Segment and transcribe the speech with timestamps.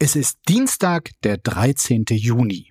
[0.00, 2.04] Es ist Dienstag, der 13.
[2.10, 2.70] Juni.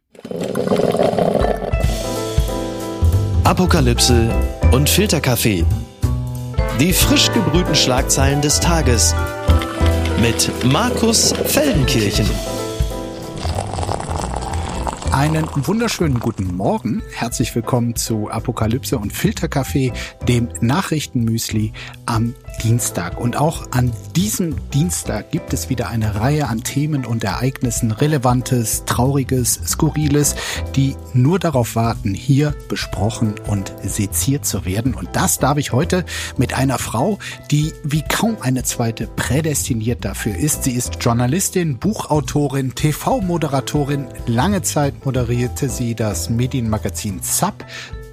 [3.44, 4.34] Apokalypse
[4.72, 5.66] und Filterkaffee.
[6.80, 9.14] Die frisch gebrühten Schlagzeilen des Tages
[10.22, 12.30] mit Markus Feldenkirchen.
[15.12, 17.04] Einen wunderschönen guten Morgen.
[17.12, 19.92] Herzlich willkommen zu Apokalypse und Filterkaffee,
[20.30, 21.74] dem Nachrichtenmüsli
[22.06, 23.20] am Dienstag.
[23.20, 28.86] Und auch an diesem Dienstag gibt es wieder eine Reihe an Themen und Ereignissen, Relevantes,
[28.86, 30.36] Trauriges, Skurriles,
[30.76, 34.94] die nur darauf warten, hier besprochen und seziert zu werden.
[34.94, 36.06] Und das darf ich heute
[36.38, 37.20] mit einer Frau,
[37.52, 40.64] die wie kaum eine zweite prädestiniert dafür ist.
[40.64, 44.08] Sie ist Journalistin, Buchautorin, TV-Moderatorin.
[44.26, 47.66] Lange Zeit moderierte sie das Medienmagazin ZAP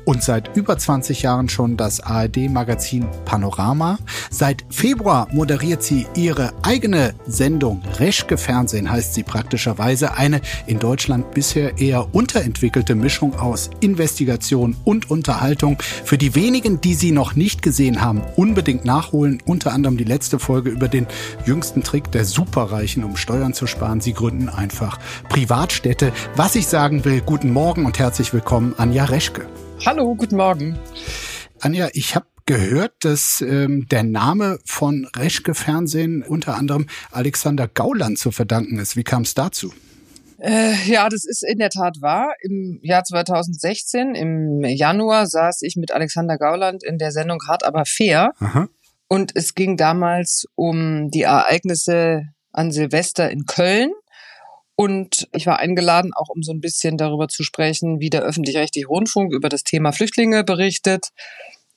[0.04, 3.98] und seit über 20 Jahren schon das ARD-Magazin Panorama.
[4.30, 11.32] Seit Februar moderiert sie ihre eigene Sendung Reschke Fernsehen heißt sie praktischerweise eine in Deutschland
[11.32, 15.78] bisher eher unterentwickelte Mischung aus Investigation und Unterhaltung.
[16.04, 19.42] Für die wenigen, die sie noch nicht gesehen haben, unbedingt nachholen.
[19.44, 21.06] Unter anderem die letzte Folge über den
[21.46, 24.00] jüngsten Trick der Superreichen, um Steuern zu sparen.
[24.00, 26.12] Sie gründen einfach Privatstädte.
[26.36, 29.46] Was ich sagen will, guten Morgen und herzlich willkommen, Anja Reschke.
[29.86, 30.78] Hallo, guten Morgen.
[31.60, 38.18] Anja, ich habe gehört, dass ähm, der Name von Reschke Fernsehen unter anderem Alexander Gauland
[38.18, 38.96] zu verdanken ist.
[38.96, 39.74] Wie kam es dazu?
[40.38, 42.32] Äh, ja, das ist in der Tat wahr.
[42.40, 47.84] Im Jahr 2016, im Januar, saß ich mit Alexander Gauland in der Sendung Hart aber
[47.84, 48.32] fair.
[48.40, 48.68] Aha.
[49.08, 53.90] Und es ging damals um die Ereignisse an Silvester in Köln.
[54.76, 58.88] Und ich war eingeladen, auch um so ein bisschen darüber zu sprechen, wie der öffentlich-rechtliche
[58.88, 61.08] Rundfunk über das Thema Flüchtlinge berichtet.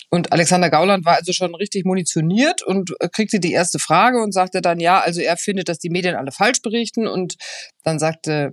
[0.09, 4.61] Und Alexander Gauland war also schon richtig munitioniert und kriegte die erste Frage und sagte
[4.61, 7.07] dann, ja, also er findet, dass die Medien alle falsch berichten.
[7.07, 7.35] Und
[7.83, 8.51] dann sagte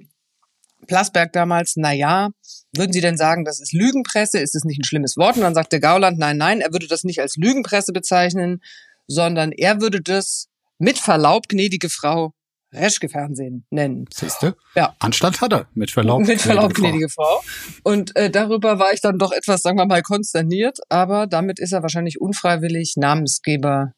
[0.88, 2.28] Plasberg damals, na ja,
[2.76, 4.40] würden Sie denn sagen, das ist Lügenpresse?
[4.40, 5.36] Ist es nicht ein schlimmes Wort?
[5.36, 8.60] Und dann sagte Gauland, nein, nein, er würde das nicht als Lügenpresse bezeichnen,
[9.06, 12.33] sondern er würde das mit Verlaub, gnädige Frau,
[12.74, 14.06] Reschke-Fernsehen nennen.
[14.12, 14.56] Siehste?
[14.74, 14.94] Ja.
[14.98, 16.26] Anstand hat er, mit Verlaub.
[16.26, 17.42] Mit Verlaub, gnädige Frau.
[17.82, 21.72] Und äh, darüber war ich dann doch etwas, sagen wir mal, konsterniert, aber damit ist
[21.72, 23.92] er wahrscheinlich unfreiwillig Namensgeber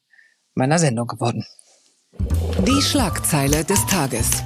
[0.53, 1.45] meiner Sendung geworden.
[2.65, 4.43] Die Schlagzeile des Tages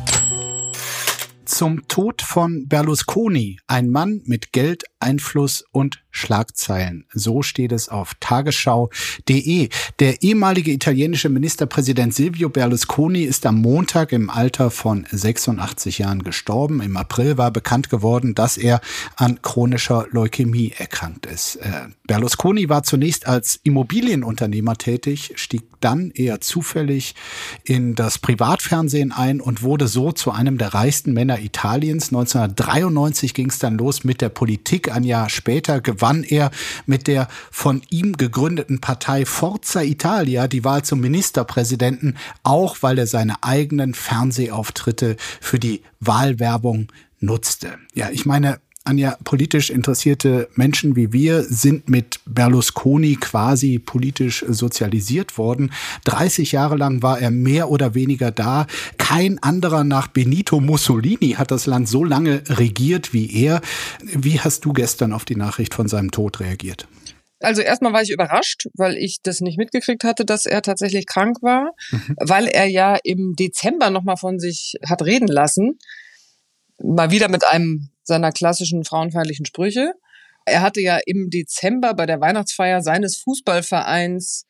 [1.51, 7.05] zum Tod von Berlusconi, ein Mann mit Geld, Einfluss und Schlagzeilen.
[7.13, 9.69] So steht es auf tagesschau.de.
[9.99, 16.81] Der ehemalige italienische Ministerpräsident Silvio Berlusconi ist am Montag im Alter von 86 Jahren gestorben.
[16.81, 18.81] Im April war bekannt geworden, dass er
[19.15, 21.55] an chronischer Leukämie erkrankt ist.
[21.57, 27.15] Äh, Berlusconi war zunächst als Immobilienunternehmer tätig, stieg dann eher zufällig
[27.63, 32.09] in das Privatfernsehen ein und wurde so zu einem der reichsten Männer Italiens.
[32.09, 34.93] 1993 ging es dann los mit der Politik.
[34.93, 35.81] Ein Jahr später
[36.23, 36.51] er
[36.85, 43.07] mit der von ihm gegründeten Partei Forza Italia die Wahl zum Ministerpräsidenten, auch weil er
[43.07, 46.87] seine eigenen Fernsehauftritte für die Wahlwerbung
[47.19, 47.77] nutzte.
[47.93, 55.37] Ja, ich meine, Anja, politisch interessierte Menschen wie wir sind mit Berlusconi quasi politisch sozialisiert
[55.37, 55.71] worden.
[56.05, 58.65] 30 Jahre lang war er mehr oder weniger da.
[58.97, 63.61] Kein anderer nach Benito Mussolini hat das Land so lange regiert wie er.
[64.01, 66.87] Wie hast du gestern auf die Nachricht von seinem Tod reagiert?
[67.39, 71.37] Also erstmal war ich überrascht, weil ich das nicht mitgekriegt hatte, dass er tatsächlich krank
[71.41, 72.15] war, mhm.
[72.17, 75.77] weil er ja im Dezember nochmal von sich hat reden lassen.
[76.79, 79.93] Mal wieder mit einem seiner klassischen frauenfeindlichen Sprüche.
[80.45, 84.45] Er hatte ja im Dezember bei der Weihnachtsfeier seines Fußballvereins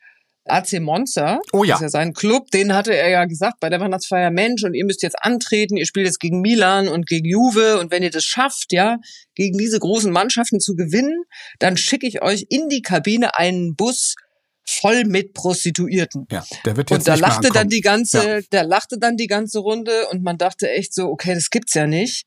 [0.45, 1.73] AC Monza, oh ja.
[1.73, 4.73] das ist ja sein Club, den hatte er ja gesagt bei der Weihnachtsfeier, Mensch, und
[4.73, 8.09] ihr müsst jetzt antreten, ihr spielt jetzt gegen Milan und gegen Juve und wenn ihr
[8.09, 8.97] das schafft, ja,
[9.35, 11.23] gegen diese großen Mannschaften zu gewinnen,
[11.59, 14.15] dann schicke ich euch in die Kabine einen Bus
[14.63, 16.25] voll mit Prostituierten.
[16.31, 18.41] Ja, der wird jetzt und da lachte dann die ganze, ja.
[18.51, 21.85] der lachte dann die ganze Runde und man dachte echt so, okay, das gibt's ja
[21.85, 22.25] nicht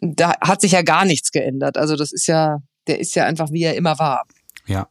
[0.00, 1.76] da hat sich ja gar nichts geändert.
[1.76, 4.24] Also das ist ja, der ist ja einfach wie er immer war.
[4.66, 4.88] Ja,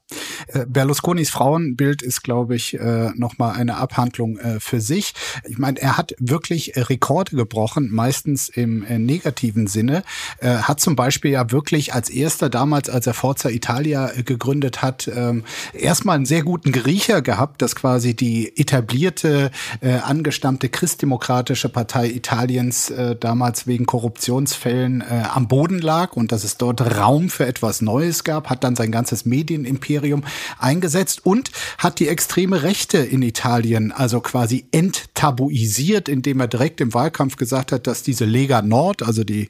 [0.47, 5.13] äh, Berlusconis Frauenbild ist, glaube ich, äh, nochmal eine Abhandlung äh, für sich.
[5.43, 10.03] Ich meine, er hat wirklich Rekorde gebrochen, meistens im negativen Sinne.
[10.41, 15.43] Hat zum Beispiel ja wirklich als erster damals, als er Forza Italia gegründet hat, ähm,
[15.73, 19.51] erstmal einen sehr guten Griecher gehabt, dass quasi die etablierte,
[19.81, 27.29] angestammte christdemokratische Partei Italiens damals wegen Korruptionsfällen am Boden lag und dass es dort Raum
[27.29, 30.23] für etwas Neues gab, hat dann sein ganzes Medien Medienimperium
[30.59, 36.93] eingesetzt und hat die extreme Rechte in Italien also quasi enttabuisiert, indem er direkt im
[36.93, 39.49] Wahlkampf gesagt hat, dass diese Lega Nord, also die,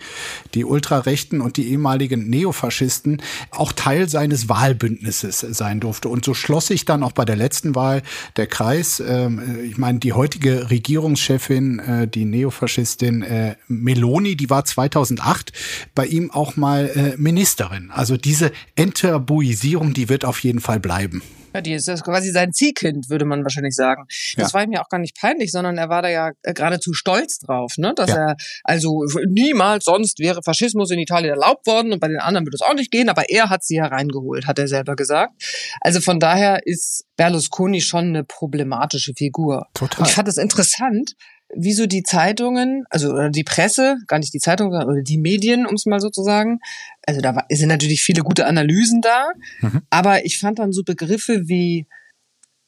[0.54, 3.22] die Ultrarechten und die ehemaligen Neofaschisten,
[3.52, 6.10] auch Teil seines Wahlbündnisses sein durfte.
[6.10, 8.02] Und so schloss sich dann auch bei der letzten Wahl
[8.38, 9.02] der Kreis.
[9.06, 15.52] Ähm, ich meine, die heutige Regierungschefin, äh, die Neofaschistin äh, Meloni, die war 2008
[15.94, 17.92] bei ihm auch mal äh, Ministerin.
[17.92, 21.22] Also diese Enttabuisierung, die wird auf jeden Fall bleiben.
[21.56, 24.08] Ja, die ist quasi sein Ziehkind, würde man wahrscheinlich sagen.
[24.36, 24.54] Das ja.
[24.54, 27.40] war ihm ja auch gar nicht peinlich, sondern er war da ja äh, geradezu stolz
[27.40, 27.94] drauf, ne?
[27.96, 28.32] Dass ja.
[28.32, 28.36] er
[28.66, 32.62] also niemals sonst wäre Faschismus in Italien erlaubt worden und bei den anderen würde es
[32.62, 35.32] auch nicht gehen, aber er hat sie hereingeholt, hat er selber gesagt.
[35.80, 39.68] Also von daher ist Berlusconi schon eine problematische Figur.
[39.74, 40.02] Total.
[40.02, 41.14] Und ich fand es interessant,
[41.54, 45.76] wieso die Zeitungen, also oder die Presse, gar nicht die Zeitungen, oder die Medien, um
[45.76, 46.60] es mal so zu sagen,
[47.06, 49.28] also da sind natürlich viele gute Analysen da,
[49.62, 49.82] mhm.
[49.90, 51.88] aber ich fand dann so Begriffe wie,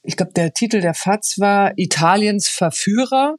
[0.04, 3.36] ich glaube, der Titel der FAZ war Italiens Verführer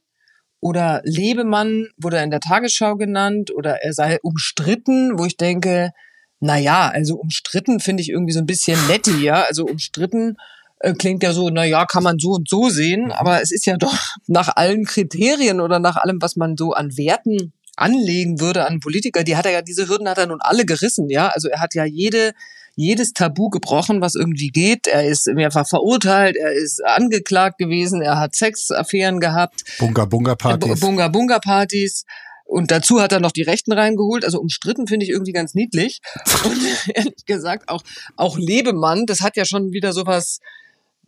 [0.60, 5.92] oder Lebemann wurde in der Tagesschau genannt oder er sei umstritten, wo ich denke,
[6.40, 10.36] na ja, also umstritten finde ich irgendwie so ein bisschen netti, ja, also umstritten
[10.80, 13.12] äh, klingt ja so, na ja, kann man so und so sehen, mhm.
[13.12, 13.96] aber es ist ja doch
[14.26, 19.24] nach allen Kriterien oder nach allem, was man so an Werten anlegen würde an Politiker,
[19.24, 21.28] die hat er ja, diese Hürden hat er nun alle gerissen, ja.
[21.28, 22.32] Also er hat ja jede,
[22.74, 24.86] jedes Tabu gebrochen, was irgendwie geht.
[24.86, 29.62] Er ist mehrfach verurteilt, er ist angeklagt gewesen, er hat Sexaffären gehabt.
[29.78, 30.80] Bunga-Bunga-Partys.
[30.80, 32.04] Bunga-Bunga-Partys.
[32.44, 34.24] Und dazu hat er noch die Rechten reingeholt.
[34.24, 36.00] Also umstritten finde ich irgendwie ganz niedlich.
[36.44, 36.58] Und
[36.94, 37.82] ehrlich gesagt, auch,
[38.16, 40.40] auch Lebemann, das hat ja schon wieder sowas,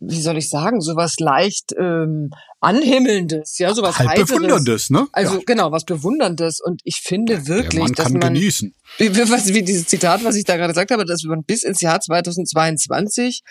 [0.01, 2.31] wie soll ich sagen, sowas leicht ähm,
[2.61, 4.31] anhimmelndes, ja, sowas halt Heiteres.
[4.31, 5.07] bewunderndes, ne?
[5.13, 5.41] Also ja.
[5.45, 8.75] genau, was bewunderndes und ich finde wirklich, man dass man genießen.
[8.97, 11.83] Wie, wie, wie dieses Zitat, was ich da gerade gesagt habe, dass man bis ins
[11.83, 13.43] Jahr 2022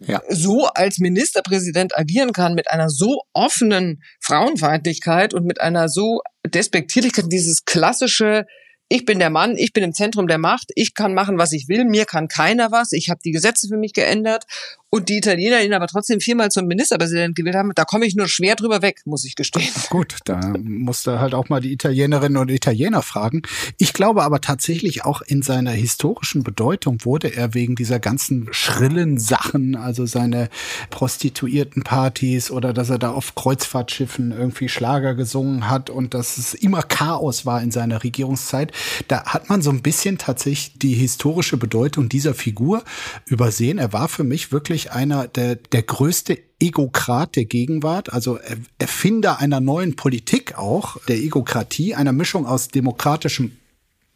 [0.00, 0.20] ja.
[0.28, 7.26] so als Ministerpräsident agieren kann mit einer so offenen Frauenfeindlichkeit und mit einer so Despektierlichkeit,
[7.30, 8.44] dieses klassische
[8.88, 11.68] ich bin der Mann, ich bin im Zentrum der Macht, ich kann machen, was ich
[11.68, 14.44] will, mir kann keiner was, ich habe die Gesetze für mich geändert
[14.94, 18.28] und die Italiener ihn aber trotzdem viermal zum Ministerpräsident gewählt haben, da komme ich nur
[18.28, 19.68] schwer drüber weg, muss ich gestehen.
[19.90, 23.42] Gut, da musste halt auch mal die Italienerinnen und Italiener fragen.
[23.76, 29.18] Ich glaube aber tatsächlich auch in seiner historischen Bedeutung wurde er wegen dieser ganzen schrillen
[29.18, 30.48] Sachen, also seine
[30.90, 36.84] Prostituiertenpartys oder dass er da auf Kreuzfahrtschiffen irgendwie Schlager gesungen hat und dass es immer
[36.84, 38.70] Chaos war in seiner Regierungszeit,
[39.08, 42.84] da hat man so ein bisschen tatsächlich die historische Bedeutung dieser Figur
[43.26, 43.78] übersehen.
[43.78, 48.38] Er war für mich wirklich wirklich einer der, der größte Egokrat der Gegenwart, also
[48.78, 53.56] Erfinder einer neuen Politik auch, der Egokratie, einer Mischung aus demokratischem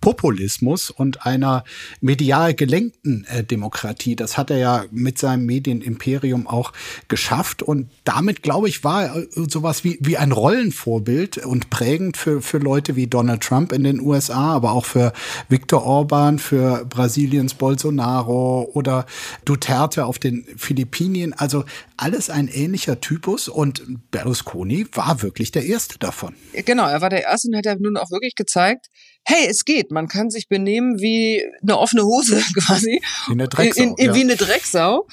[0.01, 1.65] Populismus und einer
[2.01, 4.15] medial gelenkten äh, Demokratie.
[4.15, 6.73] Das hat er ja mit seinem Medienimperium auch
[7.09, 12.41] geschafft und damit, glaube ich, war er sowas wie, wie ein Rollenvorbild und prägend für,
[12.43, 15.13] für Leute wie Donald Trump in den USA, aber auch für
[15.49, 19.05] Viktor Orban, für Brasiliens Bolsonaro oder
[19.45, 21.33] Duterte auf den Philippinen.
[21.33, 21.65] Also
[21.97, 26.35] alles ein ähnlicher Typus und Berlusconi war wirklich der erste davon.
[26.53, 28.87] Genau, er war der erste und hat ja nun auch wirklich gezeigt,
[29.29, 33.01] hey, es geht, man kann sich benehmen wie eine offene Hose quasi.
[33.27, 33.83] Wie eine Drecksau.
[33.83, 34.15] In, in, ja.
[34.15, 35.07] Wie eine Drecksau.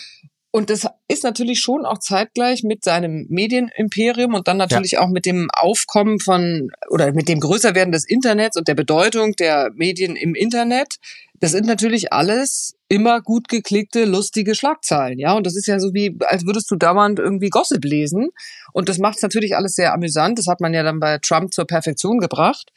[0.52, 5.02] Und das ist natürlich schon auch zeitgleich mit seinem Medienimperium und dann natürlich ja.
[5.02, 9.72] auch mit dem Aufkommen von oder mit dem Größerwerden des Internets und der Bedeutung der
[9.76, 10.96] Medien im Internet.
[11.42, 15.34] Das sind natürlich alles immer gut geklickte, lustige Schlagzeilen, ja.
[15.34, 18.30] Und das ist ja so wie, als würdest du dauernd irgendwie Gossip lesen.
[18.72, 20.40] Und das macht es natürlich alles sehr amüsant.
[20.40, 22.72] Das hat man ja dann bei Trump zur Perfektion gebracht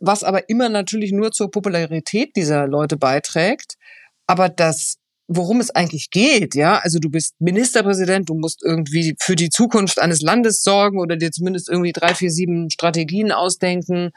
[0.00, 3.74] was aber immer natürlich nur zur Popularität dieser Leute beiträgt.
[4.26, 4.96] Aber das,
[5.28, 9.98] worum es eigentlich geht, ja, also du bist Ministerpräsident, du musst irgendwie für die Zukunft
[10.00, 14.10] eines Landes sorgen oder dir zumindest irgendwie drei, vier, sieben Strategien ausdenken,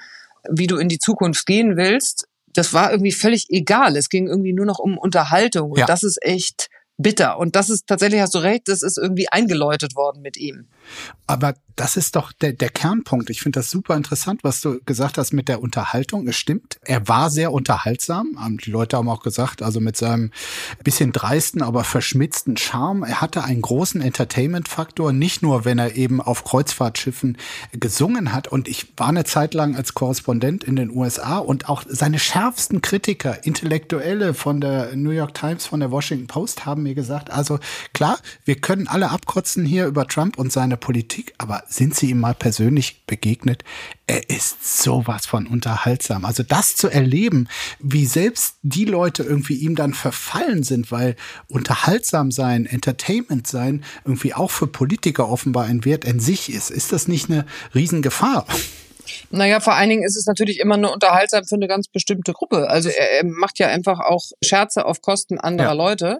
[0.49, 2.27] wie du in die Zukunft gehen willst.
[2.53, 3.95] Das war irgendwie völlig egal.
[3.95, 5.71] Es ging irgendwie nur noch um Unterhaltung.
[5.71, 5.85] Und ja.
[5.85, 7.39] das ist echt bitter.
[7.39, 10.67] Und das ist tatsächlich, hast du recht, das ist irgendwie eingeläutet worden mit ihm.
[11.27, 13.29] Aber das ist doch der, der Kernpunkt.
[13.29, 16.27] Ich finde das super interessant, was du gesagt hast mit der Unterhaltung.
[16.27, 18.37] Es stimmt, er war sehr unterhaltsam.
[18.65, 20.31] Die Leute haben auch gesagt, also mit seinem
[20.83, 23.03] bisschen dreisten, aber verschmitzten Charme.
[23.03, 27.37] Er hatte einen großen Entertainment-Faktor, nicht nur, wenn er eben auf Kreuzfahrtschiffen
[27.71, 28.49] gesungen hat.
[28.49, 32.81] Und ich war eine Zeit lang als Korrespondent in den USA und auch seine schärfsten
[32.81, 37.59] Kritiker, Intellektuelle von der New York Times, von der Washington Post haben mir gesagt, also
[37.93, 42.19] klar, wir können alle abkotzen hier über Trump und seine Politik, aber sind Sie ihm
[42.19, 43.63] mal persönlich begegnet?
[44.07, 46.25] Er ist sowas von unterhaltsam.
[46.25, 47.47] Also das zu erleben,
[47.79, 51.15] wie selbst die Leute irgendwie ihm dann verfallen sind, weil
[51.47, 56.71] unterhaltsam sein, Entertainment sein irgendwie auch für Politiker offenbar ein Wert in sich ist.
[56.71, 57.45] Ist das nicht eine
[57.75, 58.45] Riesengefahr?
[59.31, 62.69] Naja, vor allen Dingen ist es natürlich immer nur unterhaltsam für eine ganz bestimmte Gruppe.
[62.69, 65.73] Also er, er macht ja einfach auch Scherze auf Kosten anderer ja.
[65.73, 66.19] Leute,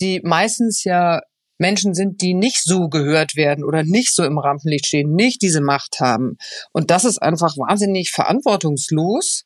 [0.00, 1.20] die meistens ja
[1.58, 5.60] Menschen sind, die nicht so gehört werden oder nicht so im Rampenlicht stehen, nicht diese
[5.60, 6.36] Macht haben.
[6.72, 9.44] Und das ist einfach wahnsinnig verantwortungslos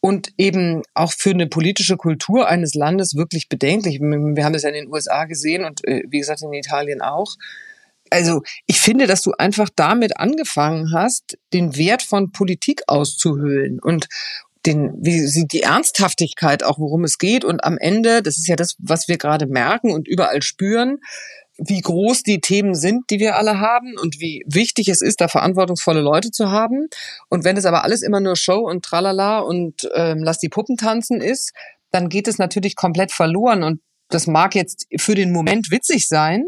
[0.00, 4.00] und eben auch für eine politische Kultur eines Landes wirklich bedenklich.
[4.00, 7.36] Wir haben das ja in den USA gesehen und äh, wie gesagt in Italien auch
[8.10, 14.08] also ich finde, dass du einfach damit angefangen hast, den Wert von Politik auszuhöhlen und
[14.66, 17.44] den, wie sie die Ernsthaftigkeit auch, worum es geht.
[17.44, 20.98] Und am Ende, das ist ja das, was wir gerade merken und überall spüren,
[21.58, 25.28] wie groß die Themen sind, die wir alle haben und wie wichtig es ist, da
[25.28, 26.88] verantwortungsvolle Leute zu haben.
[27.28, 30.76] Und wenn es aber alles immer nur Show und Tralala und ähm, lass die Puppen
[30.76, 31.52] tanzen ist,
[31.92, 33.62] dann geht es natürlich komplett verloren.
[33.62, 33.80] Und
[34.10, 36.46] das mag jetzt für den Moment witzig sein,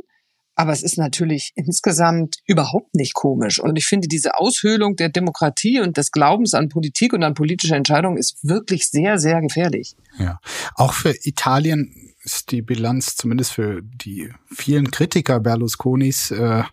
[0.58, 3.60] aber es ist natürlich insgesamt überhaupt nicht komisch.
[3.60, 7.76] Und ich finde, diese Aushöhlung der Demokratie und des Glaubens an Politik und an politische
[7.76, 9.94] Entscheidungen ist wirklich sehr, sehr gefährlich.
[10.18, 10.40] Ja,
[10.74, 16.64] auch für Italien ist die Bilanz zumindest für die vielen Kritiker Berlusconis äh,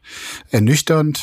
[0.49, 1.21] ernüchternd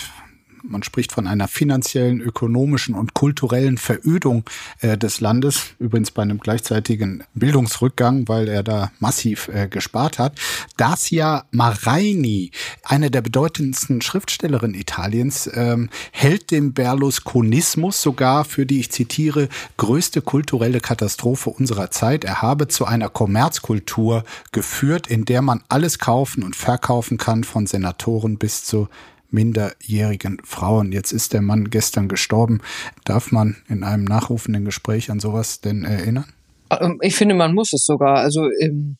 [0.62, 4.44] man spricht von einer finanziellen, ökonomischen und kulturellen Verödung
[4.80, 5.74] äh, des Landes.
[5.78, 10.38] Übrigens bei einem gleichzeitigen Bildungsrückgang, weil er da massiv äh, gespart hat.
[10.76, 12.50] Dacia Maraini,
[12.84, 20.22] eine der bedeutendsten Schriftstellerinnen Italiens, ähm, hält den Berlusconismus sogar für die, ich zitiere, größte
[20.22, 22.24] kulturelle Katastrophe unserer Zeit.
[22.24, 27.66] Er habe zu einer Kommerzkultur geführt, in der man alles kaufen und verkaufen kann, von
[27.66, 28.88] Senatoren bis zu
[29.32, 30.92] minderjährigen Frauen.
[30.92, 32.60] Jetzt ist der Mann gestern gestorben.
[33.04, 36.26] Darf man in einem nachrufenden Gespräch an sowas denn erinnern?
[36.70, 38.18] Ähm, ich finde, man muss es sogar.
[38.18, 38.96] Also ähm,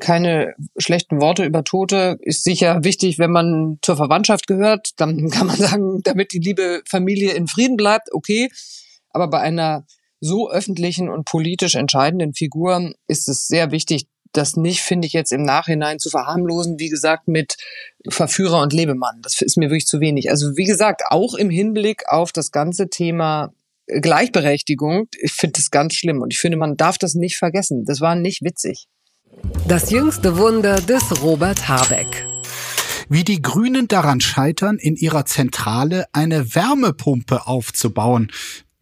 [0.00, 4.90] keine schlechten Worte über Tote ist sicher wichtig, wenn man zur Verwandtschaft gehört.
[4.96, 8.48] Dann kann man sagen, damit die liebe Familie in Frieden bleibt, okay.
[9.10, 9.86] Aber bei einer
[10.20, 15.32] so öffentlichen und politisch entscheidenden Figur ist es sehr wichtig, das nicht, finde ich, jetzt
[15.32, 17.56] im Nachhinein zu verharmlosen, wie gesagt, mit
[18.08, 19.20] Verführer und Lebemann.
[19.22, 20.30] Das ist mir wirklich zu wenig.
[20.30, 23.52] Also wie gesagt, auch im Hinblick auf das ganze Thema
[23.86, 27.84] Gleichberechtigung, ich finde das ganz schlimm und ich finde, man darf das nicht vergessen.
[27.86, 28.86] Das war nicht witzig.
[29.68, 32.26] Das jüngste Wunder des Robert Habeck.
[33.08, 38.32] Wie die Grünen daran scheitern, in ihrer Zentrale eine Wärmepumpe aufzubauen.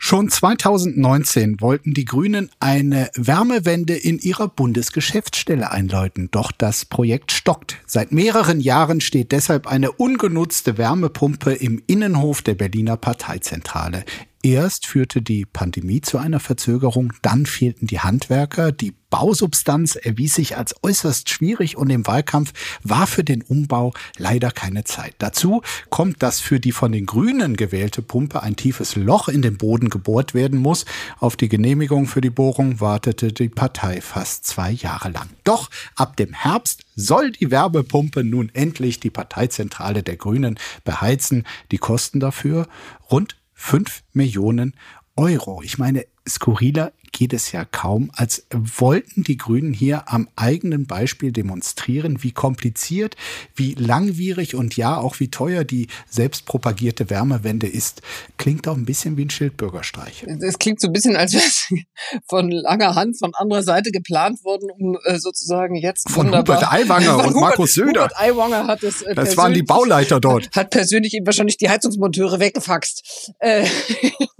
[0.07, 6.29] Schon 2019 wollten die Grünen eine Wärmewende in ihrer Bundesgeschäftsstelle einläuten.
[6.31, 7.79] Doch das Projekt stockt.
[7.87, 14.05] Seit mehreren Jahren steht deshalb eine ungenutzte Wärmepumpe im Innenhof der Berliner Parteizentrale.
[14.45, 20.59] Erst führte die Pandemie zu einer Verzögerung, dann fehlten die Handwerker, die Bausubstanz erwies sich
[20.59, 25.15] als äußerst schwierig und im Wahlkampf war für den Umbau leider keine Zeit.
[25.17, 29.57] Dazu kommt, dass für die von den Grünen gewählte Pumpe ein tiefes Loch in den
[29.57, 30.85] Boden gebohrt werden muss.
[31.21, 35.31] Auf die Genehmigung für die Bohrung wartete die Partei fast zwei Jahre lang.
[35.45, 41.45] Doch ab dem Herbst soll die Werbepumpe nun endlich die Parteizentrale der Grünen beheizen.
[41.71, 42.69] Die Kosten dafür
[43.11, 44.75] rund 5 Millionen
[45.17, 45.63] Euro.
[45.63, 51.33] Ich meine, skurriler geht es ja kaum, als wollten die Grünen hier am eigenen Beispiel
[51.33, 53.17] demonstrieren, wie kompliziert,
[53.55, 58.03] wie langwierig und ja auch wie teuer die selbstpropagierte Wärmewende ist.
[58.37, 60.25] Klingt auch ein bisschen wie ein Schildbürgerstreich.
[60.41, 61.73] Es klingt so ein bisschen, als wäre es
[62.29, 66.73] von langer Hand von anderer Seite geplant worden, um äh, sozusagen jetzt von wunderbar, Hubert
[66.73, 67.89] Aiwanger und Hubert, Markus Söder.
[67.89, 69.03] Hubert Aiwanger hat es.
[69.03, 70.51] Äh, das waren die Bauleiter dort.
[70.51, 73.33] Hat persönlich eben wahrscheinlich die Heizungsmonteure weggefaxt.
[73.39, 73.67] Äh,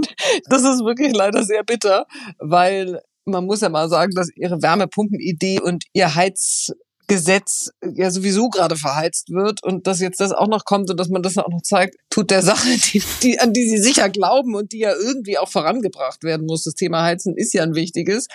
[0.49, 2.07] das ist wirklich leider sehr bitter,
[2.39, 8.77] weil man muss ja mal sagen, dass ihre Wärmepumpenidee und ihr Heizgesetz ja sowieso gerade
[8.77, 11.63] verheizt wird und dass jetzt das auch noch kommt und dass man das auch noch
[11.63, 15.39] zeigt, tut der Sache, die, die, an die sie sicher glauben und die ja irgendwie
[15.39, 16.65] auch vorangebracht werden muss.
[16.65, 18.29] Das Thema Heizen ist ja ein wichtiges.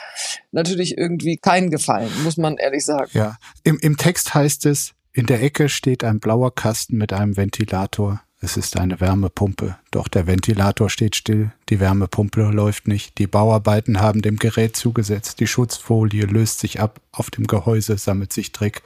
[0.52, 3.12] Natürlich irgendwie keinen Gefallen, muss man ehrlich sagen.
[3.14, 7.36] Ja, im, im Text heißt es, in der Ecke steht ein blauer Kasten mit einem
[7.36, 8.22] Ventilator.
[8.42, 14.00] Es ist eine Wärmepumpe, doch der Ventilator steht still, die Wärmepumpe läuft nicht, die Bauarbeiten
[14.00, 18.82] haben dem Gerät zugesetzt, die Schutzfolie löst sich ab, auf dem Gehäuse sammelt sich Dreck,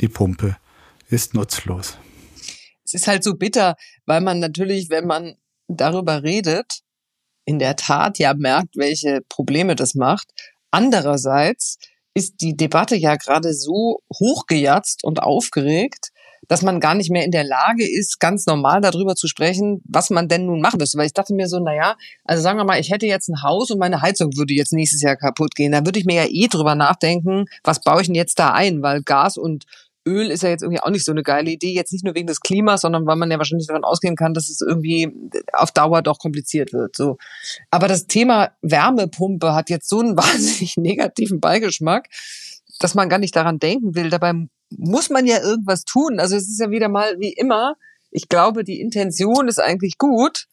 [0.00, 0.58] die Pumpe
[1.08, 1.96] ist nutzlos.
[2.84, 6.82] Es ist halt so bitter, weil man natürlich, wenn man darüber redet,
[7.46, 10.28] in der Tat ja merkt, welche Probleme das macht.
[10.70, 11.78] Andererseits
[12.12, 16.10] ist die Debatte ja gerade so hochgejatzt und aufgeregt,
[16.50, 20.10] dass man gar nicht mehr in der Lage ist, ganz normal darüber zu sprechen, was
[20.10, 20.98] man denn nun machen müsste.
[20.98, 23.44] Weil ich dachte mir so, na ja, also sagen wir mal, ich hätte jetzt ein
[23.44, 25.70] Haus und meine Heizung würde jetzt nächstes Jahr kaputt gehen.
[25.70, 28.82] Da würde ich mir ja eh drüber nachdenken, was baue ich denn jetzt da ein?
[28.82, 29.64] Weil Gas und
[30.04, 32.26] Öl ist ja jetzt irgendwie auch nicht so eine geile Idee, jetzt nicht nur wegen
[32.26, 35.08] des Klimas, sondern weil man ja wahrscheinlich davon ausgehen kann, dass es irgendwie
[35.52, 36.96] auf Dauer doch kompliziert wird.
[36.96, 37.16] So.
[37.70, 42.08] Aber das Thema Wärmepumpe hat jetzt so einen wahnsinnig negativen Beigeschmack,
[42.80, 44.10] dass man gar nicht daran denken will.
[44.10, 44.32] Dabei
[44.76, 46.20] muss man ja irgendwas tun.
[46.20, 47.76] Also es ist ja wieder mal wie immer.
[48.10, 50.46] Ich glaube, die Intention ist eigentlich gut,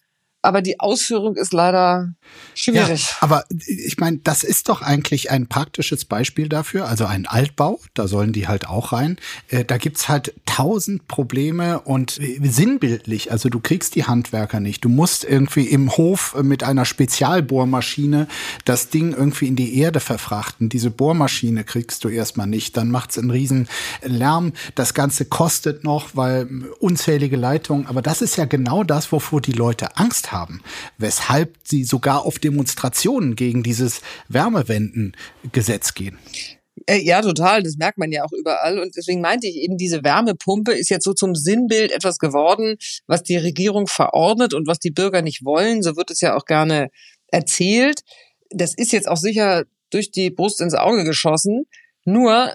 [0.47, 2.13] aber die Ausführung ist leider
[2.55, 3.09] schwierig.
[3.09, 7.81] Ja, aber ich meine, das ist doch eigentlich ein praktisches Beispiel dafür, also ein Altbau,
[7.93, 9.17] da sollen die halt auch rein.
[9.49, 14.85] Äh, da gibt's halt tausend Probleme und äh, sinnbildlich, also du kriegst die Handwerker nicht.
[14.85, 18.29] Du musst irgendwie im Hof mit einer Spezialbohrmaschine
[18.63, 20.69] das Ding irgendwie in die Erde verfrachten.
[20.69, 23.67] Diese Bohrmaschine kriegst du erstmal nicht, dann macht's einen riesen
[24.01, 24.53] Lärm.
[24.75, 26.47] Das Ganze kostet noch, weil
[26.79, 30.36] unzählige Leitungen, aber das ist ja genau das, wovor die Leute Angst haben,
[30.97, 36.17] weshalb sie sogar auf Demonstrationen gegen dieses Wärmewendengesetz gehen.
[36.85, 37.63] Äh, ja, total.
[37.63, 38.79] Das merkt man ja auch überall.
[38.79, 42.77] Und deswegen meinte ich eben, diese Wärmepumpe ist jetzt so zum Sinnbild etwas geworden,
[43.07, 45.81] was die Regierung verordnet und was die Bürger nicht wollen.
[45.81, 46.89] So wird es ja auch gerne
[47.27, 48.01] erzählt.
[48.51, 51.65] Das ist jetzt auch sicher durch die Brust ins Auge geschossen.
[52.05, 52.53] Nur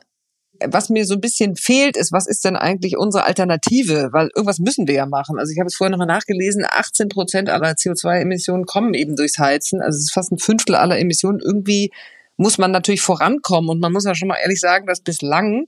[0.68, 4.10] was mir so ein bisschen fehlt, ist, was ist denn eigentlich unsere Alternative?
[4.12, 5.38] Weil irgendwas müssen wir ja machen.
[5.38, 9.80] Also ich habe es vorher nochmal nachgelesen, 18 Prozent aller CO2-Emissionen kommen eben durchs Heizen.
[9.80, 11.40] Also es ist fast ein Fünftel aller Emissionen.
[11.40, 11.90] Irgendwie
[12.36, 13.70] muss man natürlich vorankommen.
[13.70, 15.66] Und man muss ja schon mal ehrlich sagen, dass bislang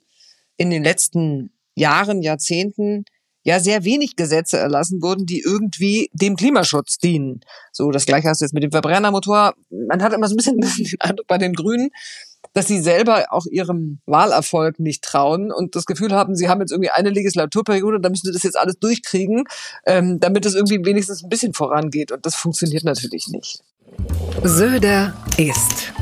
[0.57, 3.05] in den letzten Jahren, Jahrzehnten
[3.45, 7.41] ja sehr wenig Gesetze erlassen wurden, die irgendwie dem Klimaschutz dienen.
[7.73, 9.55] So, das gleiche hast du jetzt mit dem Verbrennermotor.
[9.71, 11.91] Man hat immer so ein bisschen den Eindruck bei den Grünen,
[12.53, 16.73] dass sie selber auch ihrem Wahlerfolg nicht trauen und das Gefühl haben, sie haben jetzt
[16.73, 19.45] irgendwie eine Legislaturperiode, da müssen sie das jetzt alles durchkriegen,
[19.87, 22.13] ähm, damit es irgendwie wenigstens ein bisschen vorangeht.
[22.13, 23.61] Und das funktioniert natürlich nicht.
[24.43, 25.93] Söder ist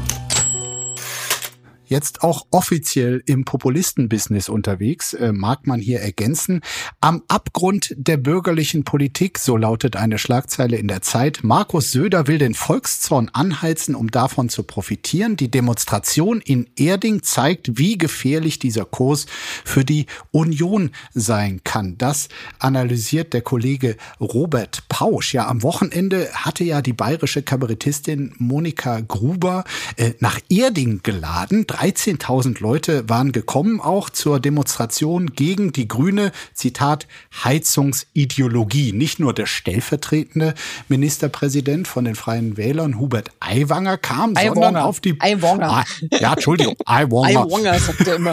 [1.92, 6.62] jetzt auch offiziell im Populistenbusiness unterwegs, äh, mag man hier ergänzen.
[7.00, 11.40] Am Abgrund der bürgerlichen Politik, so lautet eine Schlagzeile in der Zeit.
[11.42, 15.36] Markus Söder will den Volkszorn anheizen, um davon zu profitieren.
[15.36, 19.26] Die Demonstration in Erding zeigt, wie gefährlich dieser Kurs
[19.64, 21.98] für die Union sein kann.
[21.98, 25.34] Das analysiert der Kollege Robert Pausch.
[25.34, 29.64] Ja, am Wochenende hatte ja die bayerische Kabarettistin Monika Gruber
[29.96, 31.66] äh, nach Erding geladen.
[31.82, 37.08] 13.000 Leute waren gekommen, auch zur Demonstration gegen die grüne, Zitat,
[37.42, 38.92] Heizungsideologie.
[38.92, 40.54] Nicht nur der stellvertretende
[40.86, 44.54] Ministerpräsident von den Freien Wählern, Hubert Aiwanger, kam, Aiwanger.
[44.54, 45.20] sondern auf die...
[45.20, 45.70] Aiwanger.
[45.70, 45.84] Ah,
[46.20, 47.46] ja, Entschuldigung, Aiwanger.
[47.46, 48.32] Aiwanger sagt er immer.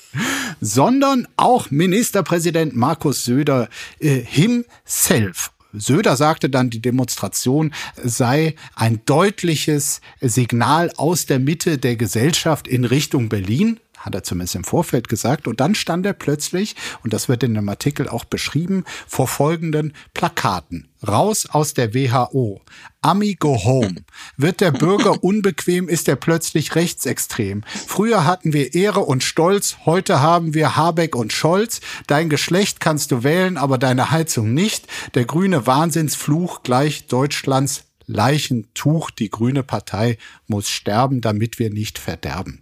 [0.62, 3.68] sondern auch Ministerpräsident Markus Söder
[4.00, 5.50] äh, himself.
[5.72, 12.84] Söder sagte dann, die Demonstration sei ein deutliches Signal aus der Mitte der Gesellschaft in
[12.84, 15.46] Richtung Berlin hat er zumindest im Vorfeld gesagt.
[15.46, 19.92] Und dann stand er plötzlich, und das wird in dem Artikel auch beschrieben, vor folgenden
[20.14, 20.88] Plakaten.
[21.06, 22.60] Raus aus der WHO.
[23.02, 23.96] Ami go home.
[24.36, 27.62] Wird der Bürger unbequem, ist er plötzlich rechtsextrem.
[27.86, 31.80] Früher hatten wir Ehre und Stolz, heute haben wir Habeck und Scholz.
[32.08, 34.86] Dein Geschlecht kannst du wählen, aber deine Heizung nicht.
[35.14, 39.10] Der grüne Wahnsinnsfluch gleich Deutschlands Leichentuch.
[39.10, 42.60] Die grüne Partei muss sterben, damit wir nicht verderben.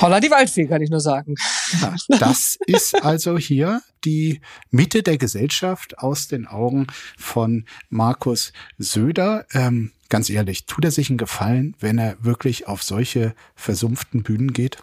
[0.00, 1.34] Holla die Waldfee, kann ich nur sagen.
[1.80, 4.40] Ja, das ist also hier die
[4.70, 9.46] Mitte der Gesellschaft aus den Augen von Markus Söder.
[9.52, 14.52] Ähm, ganz ehrlich, tut er sich einen Gefallen, wenn er wirklich auf solche versumpften Bühnen
[14.52, 14.78] geht?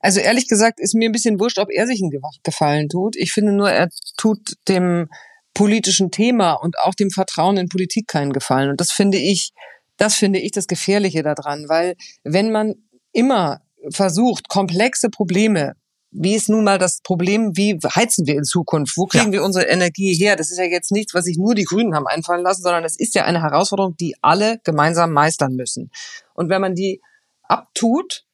[0.00, 3.16] Also ehrlich gesagt ist mir ein bisschen wurscht, ob er sich einen Gefallen tut.
[3.16, 5.08] Ich finde nur, er tut dem
[5.52, 8.70] politischen Thema und auch dem Vertrauen in Politik keinen Gefallen.
[8.70, 9.50] Und das finde ich,
[9.96, 12.74] das finde ich das Gefährliche daran, weil wenn man
[13.12, 13.60] immer
[13.92, 15.74] versucht, komplexe Probleme
[16.10, 18.96] wie ist nun mal das Problem, wie heizen wir in Zukunft?
[18.96, 19.32] Wo kriegen ja.
[19.32, 20.36] wir unsere Energie her?
[20.36, 22.98] Das ist ja jetzt nichts, was sich nur die Grünen haben einfallen lassen, sondern das
[22.98, 25.90] ist ja eine Herausforderung, die alle gemeinsam meistern müssen.
[26.34, 27.02] Und wenn man die
[27.42, 28.24] abtut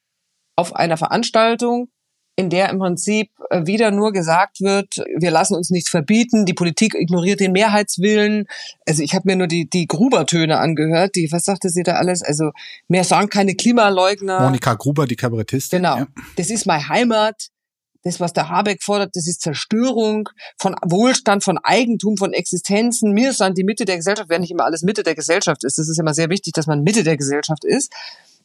[0.55, 1.89] auf einer Veranstaltung,
[2.35, 6.53] in der im Prinzip äh, wieder nur gesagt wird, wir lassen uns nichts verbieten, die
[6.53, 8.47] Politik ignoriert den Mehrheitswillen.
[8.85, 12.21] Also ich habe mir nur die, die Gruber-Töne angehört, die, was sagte sie da alles?
[12.21, 12.51] Also
[12.87, 14.41] mehr sagen keine Klimaleugner.
[14.41, 15.79] Monika Gruber, die Kabarettistin.
[15.79, 15.97] Genau.
[15.97, 16.07] Ja.
[16.35, 17.49] Das ist meine Heimat.
[18.03, 23.15] Das, was der Habeck fordert, das ist Zerstörung von Wohlstand, von Eigentum, von Existenzen.
[23.15, 25.79] Wir sind die Mitte der Gesellschaft, wenn nicht immer alles Mitte der Gesellschaft ist.
[25.79, 27.91] Das ist immer sehr wichtig, dass man Mitte der Gesellschaft ist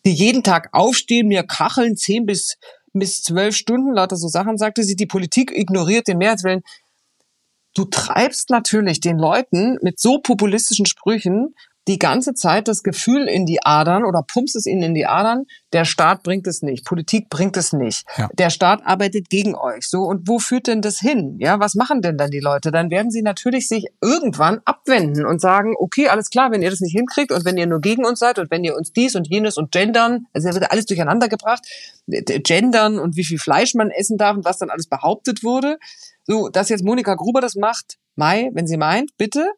[0.05, 2.57] die jeden Tag aufstehen, mir kacheln, 10 bis
[2.92, 6.62] bis zwölf Stunden, lauter so Sachen sagte sie, die Politik ignoriert den Mehrheitswillen.
[7.74, 11.55] Du treibst natürlich den Leuten mit so populistischen Sprüchen
[11.88, 15.46] die ganze Zeit das Gefühl in die Adern oder pumpst es ihnen in die Adern,
[15.72, 18.04] der Staat bringt es nicht, Politik bringt es nicht.
[18.16, 18.28] Ja.
[18.34, 19.88] Der Staat arbeitet gegen euch.
[19.88, 21.36] So und wo führt denn das hin?
[21.40, 22.70] Ja, was machen denn dann die Leute?
[22.70, 26.80] Dann werden sie natürlich sich irgendwann abwenden und sagen, okay, alles klar, wenn ihr das
[26.80, 29.28] nicht hinkriegt und wenn ihr nur gegen uns seid und wenn ihr uns dies und
[29.28, 31.66] jenes und gendern, also wird alles durcheinander gebracht,
[32.06, 35.78] gendern und wie viel Fleisch man essen darf und was dann alles behauptet wurde.
[36.24, 39.50] So, dass jetzt Monika Gruber das macht, Mai, wenn sie meint, bitte.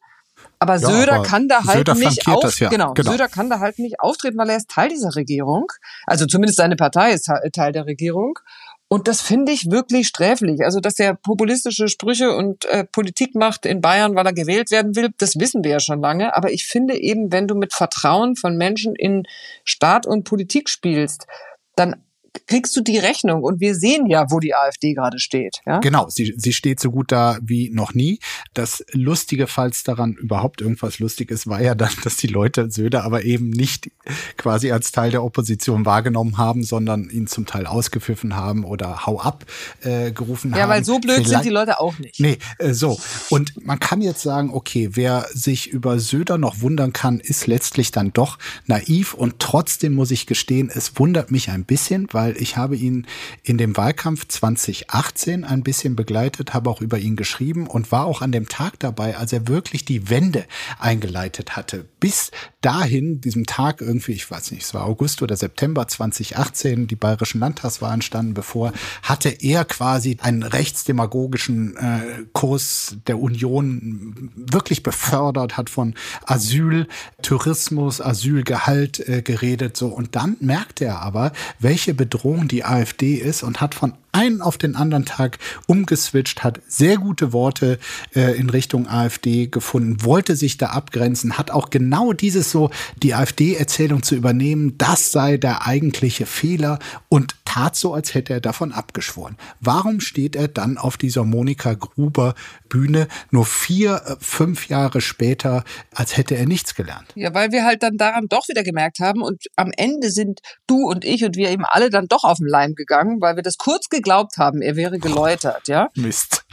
[0.62, 2.68] Aber ja, Söder aber kann da halt Söder nicht auf, ja.
[2.68, 5.66] genau, genau, Söder kann da halt nicht auftreten, weil er ist Teil dieser Regierung.
[6.06, 8.38] Also zumindest seine Partei ist Teil der Regierung.
[8.86, 10.62] Und das finde ich wirklich sträflich.
[10.62, 14.94] Also, dass er populistische Sprüche und äh, Politik macht in Bayern, weil er gewählt werden
[14.94, 16.36] will, das wissen wir ja schon lange.
[16.36, 19.22] Aber ich finde eben, wenn du mit Vertrauen von Menschen in
[19.64, 21.26] Staat und Politik spielst,
[21.74, 22.04] dann
[22.46, 23.42] kriegst du die Rechnung.
[23.42, 25.60] Und wir sehen ja, wo die AfD gerade steht.
[25.66, 25.78] Ja?
[25.80, 28.18] Genau, sie, sie steht so gut da wie noch nie.
[28.54, 33.04] Das Lustige, falls daran überhaupt irgendwas lustig ist, war ja dann, dass die Leute Söder
[33.04, 33.90] aber eben nicht
[34.36, 39.20] quasi als Teil der Opposition wahrgenommen haben, sondern ihn zum Teil ausgepfiffen haben oder Hau
[39.20, 39.44] ab
[39.82, 40.60] äh, gerufen ja, haben.
[40.60, 42.20] Ja, weil so blöd Vielleicht, sind die Leute auch nicht.
[42.20, 42.98] Nee, äh, so.
[43.30, 47.90] Und man kann jetzt sagen, okay, wer sich über Söder noch wundern kann, ist letztlich
[47.90, 49.14] dann doch naiv.
[49.14, 53.08] Und trotzdem muss ich gestehen, es wundert mich ein bisschen, weil weil ich habe ihn
[53.42, 58.22] in dem Wahlkampf 2018 ein bisschen begleitet, habe auch über ihn geschrieben und war auch
[58.22, 60.46] an dem Tag dabei, als er wirklich die Wende
[60.78, 61.84] eingeleitet hatte.
[61.98, 62.30] Bis
[62.62, 67.40] dahin, diesem Tag irgendwie, ich weiß nicht, es war August oder September 2018, die bayerischen
[67.40, 68.72] Landtagswahlen standen bevor,
[69.02, 75.94] hatte er quasi einen rechtsdemagogischen äh, Kurs der Union wirklich befördert, hat von
[76.26, 76.86] Asyl,
[77.20, 79.88] Tourismus, Asylgehalt äh, geredet, so.
[79.88, 84.58] Und dann merkte er aber, welche Bedrohung die AfD ist und hat von einen auf
[84.58, 87.78] den anderen Tag umgeswitcht, hat sehr gute Worte
[88.14, 92.70] äh, in Richtung AfD gefunden, wollte sich da abgrenzen, hat auch genau dieses so,
[93.02, 98.40] die AfD-Erzählung zu übernehmen, das sei der eigentliche Fehler und tat so, als hätte er
[98.40, 99.36] davon abgeschworen.
[99.60, 102.34] Warum steht er dann auf dieser Monika Gruber
[102.70, 105.62] Bühne nur vier, äh, fünf Jahre später,
[105.94, 107.08] als hätte er nichts gelernt?
[107.14, 110.88] Ja, weil wir halt dann daran doch wieder gemerkt haben und am Ende sind du
[110.88, 113.58] und ich und wir eben alle dann doch auf den Leim gegangen, weil wir das
[113.58, 115.90] kurz geglaubt haben, er wäre geläutert, ja.
[115.94, 116.46] Mist.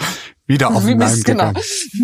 [0.48, 1.54] Wieder auf den Leim genau.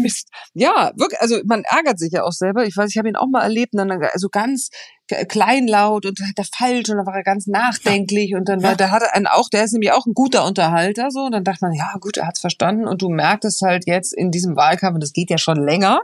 [0.01, 0.29] Mist.
[0.53, 2.63] Ja, wirklich, also man ärgert sich ja auch selber.
[2.65, 4.69] Ich weiß, ich habe ihn auch mal erlebt, und dann also ganz
[5.07, 8.37] kleinlaut und hat er falsch und dann war er ganz nachdenklich ja.
[8.37, 8.75] und dann war, ja.
[8.75, 11.59] der hatte einen auch, der ist nämlich auch ein guter Unterhalter so und dann dachte
[11.61, 15.03] man, ja gut, er hat's verstanden und du merktest halt jetzt in diesem Wahlkampf und
[15.03, 16.01] das geht ja schon länger.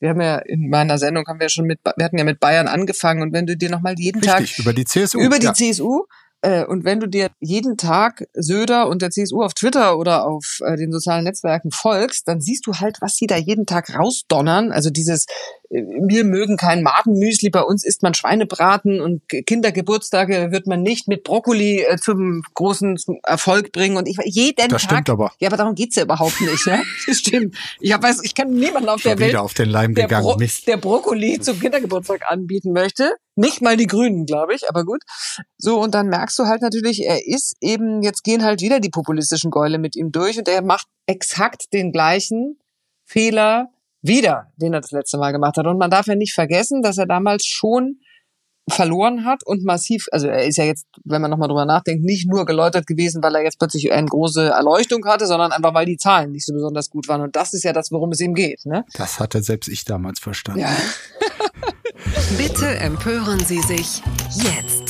[0.00, 2.68] Wir haben ja in meiner Sendung haben wir schon mit, wir hatten ja mit Bayern
[2.68, 5.54] angefangen und wenn du dir nochmal jeden Richtig, Tag über die CSU über die ja.
[5.54, 6.04] CSU
[6.42, 10.58] äh, und wenn du dir jeden Tag Söder und der CSU auf Twitter oder auf
[10.64, 14.72] äh, den sozialen Netzwerken folgst, dann siehst du halt, was sie da jeden Tag rausdonnern.
[14.72, 15.26] Also dieses
[15.72, 21.24] wir mögen kein Madenmüsli, bei uns isst man Schweinebraten und Kindergeburtstage wird man nicht mit
[21.24, 24.92] Brokkoli äh, zum großen Erfolg bringen und ich jeden das Tag.
[24.92, 25.32] Stimmt aber.
[25.40, 26.82] Ja, aber darum geht's ja überhaupt nicht, ja?
[27.06, 27.56] Das stimmt.
[27.80, 30.24] Ich weiß, ich kann niemanden auf der Welt, auf den Leim der, gegangen.
[30.24, 30.66] Bro Mist.
[30.66, 33.14] der Brokkoli zum Kindergeburtstag anbieten möchte.
[33.34, 35.02] Nicht mal die Grünen, glaube ich, aber gut.
[35.56, 38.90] So, und dann merkst du halt natürlich, er ist eben, jetzt gehen halt wieder die
[38.90, 42.58] populistischen Gäule mit ihm durch und er macht exakt den gleichen
[43.06, 43.70] Fehler,
[44.02, 45.66] wieder, den er das letzte Mal gemacht hat.
[45.66, 48.00] Und man darf ja nicht vergessen, dass er damals schon
[48.68, 52.28] verloren hat und massiv, also er ist ja jetzt, wenn man nochmal drüber nachdenkt, nicht
[52.28, 55.96] nur geläutert gewesen, weil er jetzt plötzlich eine große Erleuchtung hatte, sondern einfach, weil die
[55.96, 57.22] Zahlen nicht so besonders gut waren.
[57.22, 58.64] Und das ist ja das, worum es ihm geht.
[58.64, 58.84] Ne?
[58.94, 60.60] Das hatte selbst ich damals verstanden.
[60.60, 60.70] Ja.
[62.38, 64.02] Bitte empören Sie sich
[64.34, 64.81] jetzt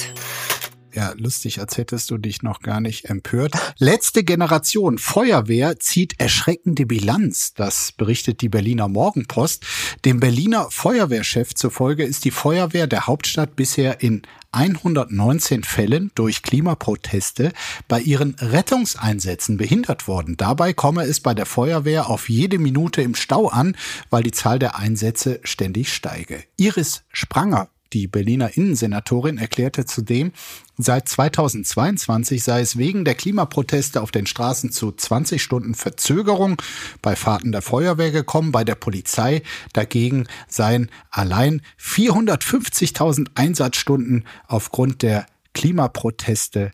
[0.95, 3.55] ja, lustig, als hättest du dich noch gar nicht empört.
[3.79, 7.55] Letzte Generation Feuerwehr zieht erschreckende Bilanz.
[7.55, 9.65] Das berichtet die Berliner Morgenpost.
[10.05, 17.53] Dem Berliner Feuerwehrchef zufolge ist die Feuerwehr der Hauptstadt bisher in 119 Fällen durch Klimaproteste
[17.89, 20.37] bei ihren Rettungseinsätzen behindert worden.
[20.37, 23.77] Dabei komme es bei der Feuerwehr auf jede Minute im Stau an,
[24.11, 26.45] weil die Zahl der Einsätze ständig steige.
[26.59, 30.33] Iris Spranger die Berliner Innensenatorin erklärte zudem,
[30.79, 36.61] seit 2022 sei es wegen der Klimaproteste auf den Straßen zu 20 Stunden Verzögerung
[37.03, 38.53] bei Fahrten der Feuerwehr gekommen.
[38.53, 46.73] Bei der Polizei dagegen seien allein 450.000 Einsatzstunden aufgrund der Klimaproteste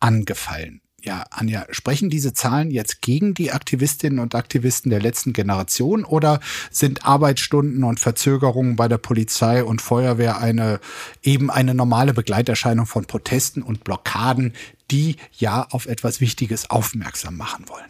[0.00, 0.81] angefallen.
[1.02, 6.40] Ja, Anja, sprechen diese Zahlen jetzt gegen die Aktivistinnen und Aktivisten der letzten Generation oder
[6.70, 10.80] sind Arbeitsstunden und Verzögerungen bei der Polizei und Feuerwehr eine
[11.22, 14.54] eben eine normale Begleiterscheinung von Protesten und Blockaden,
[14.90, 17.86] die ja auf etwas Wichtiges aufmerksam machen wollen?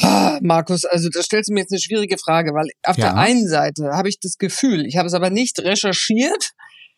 [0.00, 3.06] Ah, Markus, also da stellst du mir jetzt eine schwierige Frage, weil auf ja.
[3.06, 6.52] der einen Seite habe ich das Gefühl, ich habe es aber nicht recherchiert,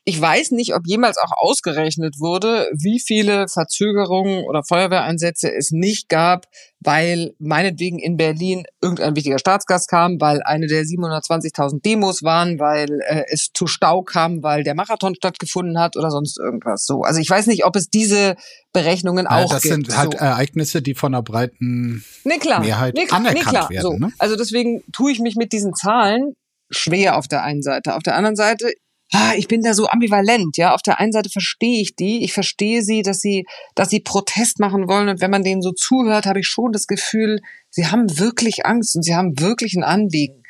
[0.04, 6.08] ich weiß nicht, ob jemals auch ausgerechnet wurde, wie viele Verzögerungen oder Feuerwehreinsätze es nicht
[6.08, 6.46] gab,
[6.80, 13.00] weil meinetwegen in Berlin irgendein wichtiger Staatsgast kam, weil eine der 720.000 Demos waren, weil
[13.06, 17.02] äh, es zu Stau kam, weil der Marathon stattgefunden hat oder sonst irgendwas so.
[17.02, 18.36] Also ich weiß nicht, ob es diese
[18.72, 19.86] Berechnungen ja, auch das gibt.
[19.86, 20.18] Das sind halt so.
[20.18, 23.82] Ereignisse, die von der breiten nee, klar, Mehrheit nee, anerkannt nee, klar, werden.
[23.82, 23.92] So.
[23.98, 24.12] Ne?
[24.18, 26.36] Also deswegen tue ich mich mit diesen Zahlen
[26.70, 27.96] schwer auf der einen Seite.
[27.96, 28.72] Auf der anderen Seite
[29.12, 30.74] ah, ich bin da so ambivalent, ja.
[30.74, 34.60] Auf der einen Seite verstehe ich die, ich verstehe sie, dass sie, dass sie Protest
[34.60, 38.18] machen wollen und wenn man denen so zuhört, habe ich schon das Gefühl, sie haben
[38.18, 40.42] wirklich Angst und sie haben wirklich ein Anliegen.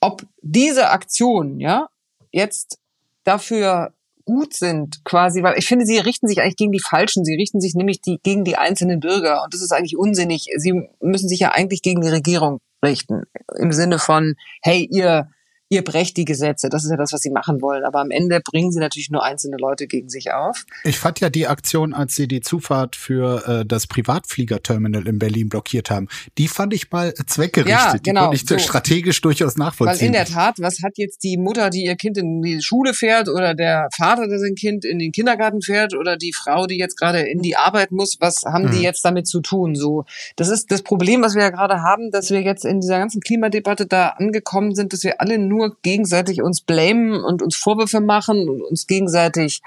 [0.00, 1.88] Ob diese Aktionen, ja,
[2.30, 2.78] jetzt
[3.24, 7.24] dafür gut sind, quasi, weil ich finde, sie richten sich eigentlich gegen die Falschen.
[7.24, 9.42] Sie richten sich nämlich die, gegen die einzelnen Bürger.
[9.44, 10.46] Und das ist eigentlich unsinnig.
[10.56, 13.24] Sie müssen sich ja eigentlich gegen die Regierung richten.
[13.56, 15.28] Im Sinne von, hey, ihr
[15.74, 16.68] ihr brecht die Gesetze.
[16.68, 17.84] Das ist ja das, was sie machen wollen.
[17.84, 20.64] Aber am Ende bringen sie natürlich nur einzelne Leute gegen sich auf.
[20.84, 25.48] Ich fand ja die Aktion, als sie die Zufahrt für äh, das Privatfliegerterminal in Berlin
[25.48, 26.08] blockiert haben,
[26.38, 27.74] die fand ich mal zweckgerichtet.
[27.74, 28.30] Ja, genau.
[28.30, 28.68] Die konnte ich so.
[28.68, 30.00] strategisch durchaus nachvollziehen.
[30.00, 32.94] Weil in der Tat, was hat jetzt die Mutter, die ihr Kind in die Schule
[32.94, 36.78] fährt oder der Vater, der sein Kind in den Kindergarten fährt oder die Frau, die
[36.78, 38.72] jetzt gerade in die Arbeit muss, was haben hm.
[38.72, 39.74] die jetzt damit zu tun?
[39.74, 40.04] So,
[40.36, 43.20] das ist das Problem, was wir ja gerade haben, dass wir jetzt in dieser ganzen
[43.20, 48.00] Klimadebatte da angekommen sind, dass wir alle nur nur gegenseitig uns blamen und uns Vorwürfe
[48.00, 49.60] machen und uns gegenseitig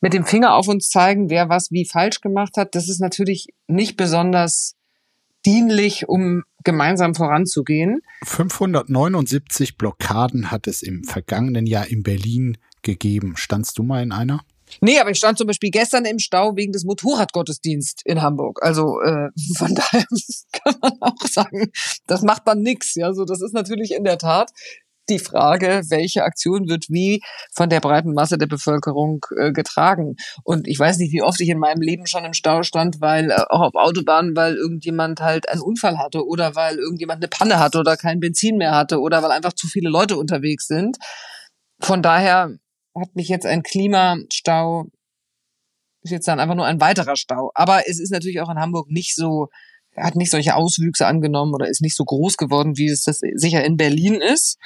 [0.00, 3.48] mit dem Finger auf uns zeigen, wer was wie falsch gemacht hat, das ist natürlich
[3.66, 4.74] nicht besonders
[5.46, 8.02] dienlich, um gemeinsam voranzugehen.
[8.24, 13.34] 579 Blockaden hat es im vergangenen Jahr in Berlin gegeben.
[13.36, 14.40] Standst du mal in einer?
[14.80, 18.62] Nee, aber ich stand zum Beispiel gestern im Stau wegen des Motorradgottesdienst in Hamburg.
[18.62, 20.04] Also äh, von daher
[20.52, 21.70] kann man auch sagen,
[22.06, 22.94] das macht dann nix.
[22.94, 24.50] Ja, so das ist natürlich in der Tat
[25.08, 27.20] die Frage, welche Aktion wird wie
[27.54, 30.16] von der breiten Masse der Bevölkerung äh, getragen.
[30.44, 33.30] Und ich weiß nicht, wie oft ich in meinem Leben schon im Stau stand, weil
[33.30, 37.58] äh, auch auf Autobahnen, weil irgendjemand halt einen Unfall hatte oder weil irgendjemand eine Panne
[37.58, 40.96] hatte oder kein Benzin mehr hatte oder weil einfach zu viele Leute unterwegs sind.
[41.80, 42.50] Von daher
[42.94, 44.86] hat mich jetzt ein Klimastau
[46.04, 47.50] ist jetzt dann einfach nur ein weiterer Stau.
[47.54, 49.48] Aber es ist natürlich auch in Hamburg nicht so,
[49.96, 53.64] hat nicht solche Auswüchse angenommen oder ist nicht so groß geworden, wie es das sicher
[53.64, 54.58] in Berlin ist.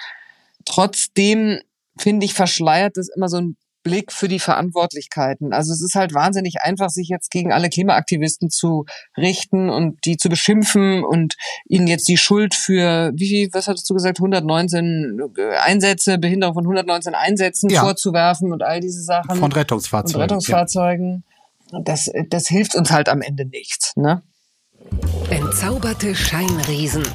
[0.69, 1.61] Trotzdem
[1.99, 5.53] finde ich, verschleiert das immer so ein Blick für die Verantwortlichkeiten.
[5.53, 8.85] Also es ist halt wahnsinnig einfach, sich jetzt gegen alle Klimaaktivisten zu
[9.17, 11.35] richten und die zu beschimpfen und
[11.67, 15.19] ihnen jetzt die Schuld für, wie viel, was hattest du gesagt, 119
[15.61, 17.83] Einsätze, Behinderung von 119 Einsätzen ja.
[17.83, 19.37] vorzuwerfen und all diese Sachen.
[19.37, 20.17] Von Rettungsfahrzeugen.
[20.17, 21.25] Und Rettungsfahrzeugen.
[21.73, 21.81] Ja.
[21.83, 24.23] Das, das hilft uns halt am Ende nichts, ne?
[25.31, 27.07] Entzauberte Scheinriesen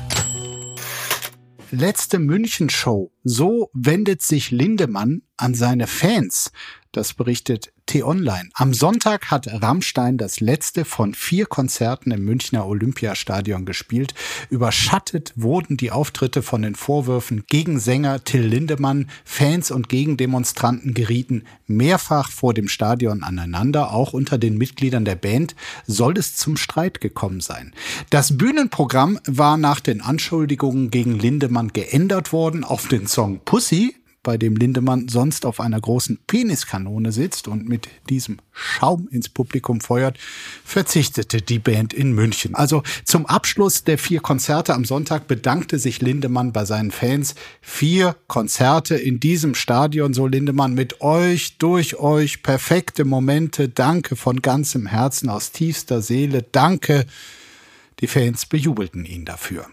[1.73, 3.11] letzte München-Show.
[3.23, 6.51] So wendet sich Lindemann an seine Fans.
[6.93, 8.49] Das berichtet T-Online.
[8.53, 14.13] Am Sonntag hat Rammstein das letzte von vier Konzerten im Münchner Olympiastadion gespielt.
[14.51, 19.09] Überschattet wurden die Auftritte von den Vorwürfen gegen Sänger Till Lindemann.
[19.25, 23.91] Fans und Gegendemonstranten gerieten mehrfach vor dem Stadion aneinander.
[23.91, 25.55] Auch unter den Mitgliedern der Band
[25.87, 27.73] soll es zum Streit gekommen sein.
[28.11, 34.37] Das Bühnenprogramm war nach den Anschuldigungen gegen Lindemann geändert worden auf den Song Pussy bei
[34.37, 40.17] dem Lindemann sonst auf einer großen Peniskanone sitzt und mit diesem Schaum ins Publikum feuert,
[40.63, 42.55] verzichtete die Band in München.
[42.55, 47.35] Also zum Abschluss der vier Konzerte am Sonntag bedankte sich Lindemann bei seinen Fans.
[47.61, 53.69] Vier Konzerte in diesem Stadion, so Lindemann, mit euch, durch euch, perfekte Momente.
[53.69, 56.43] Danke von ganzem Herzen, aus tiefster Seele.
[56.43, 57.05] Danke.
[57.99, 59.67] Die Fans bejubelten ihn dafür.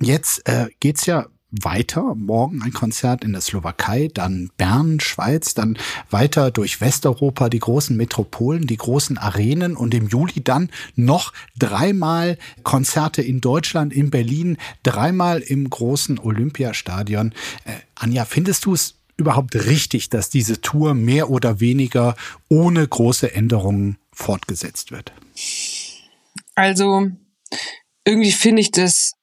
[0.00, 1.26] Jetzt äh, geht's ja
[1.62, 2.14] weiter.
[2.14, 5.78] Morgen ein Konzert in der Slowakei, dann Bern, Schweiz, dann
[6.10, 12.38] weiter durch Westeuropa, die großen Metropolen, die großen Arenen und im Juli dann noch dreimal
[12.62, 17.32] Konzerte in Deutschland, in Berlin, dreimal im großen Olympiastadion.
[17.64, 22.16] Äh, Anja, findest du es überhaupt richtig, dass diese Tour mehr oder weniger
[22.48, 25.12] ohne große Änderungen fortgesetzt wird?
[26.54, 27.10] Also
[28.04, 29.15] irgendwie finde ich das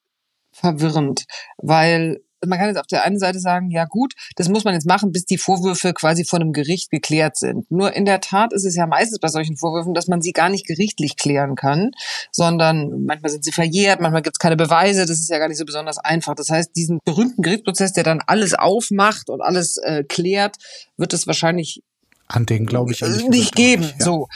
[0.63, 1.25] verwirrend,
[1.57, 4.85] weil man kann jetzt auf der einen Seite sagen, ja gut, das muss man jetzt
[4.85, 7.69] machen, bis die Vorwürfe quasi von einem Gericht geklärt sind.
[7.71, 10.49] Nur in der Tat ist es ja meistens bei solchen Vorwürfen, dass man sie gar
[10.49, 11.91] nicht gerichtlich klären kann,
[12.31, 15.57] sondern manchmal sind sie verjährt, manchmal gibt es keine Beweise, das ist ja gar nicht
[15.57, 16.35] so besonders einfach.
[16.35, 20.57] Das heißt, diesen berühmten Gerichtsprozess, der dann alles aufmacht und alles äh, klärt,
[20.97, 21.81] wird es wahrscheinlich
[22.27, 23.83] an den glaube ich nicht geben.
[23.83, 24.05] Nicht, ja.
[24.05, 24.27] So.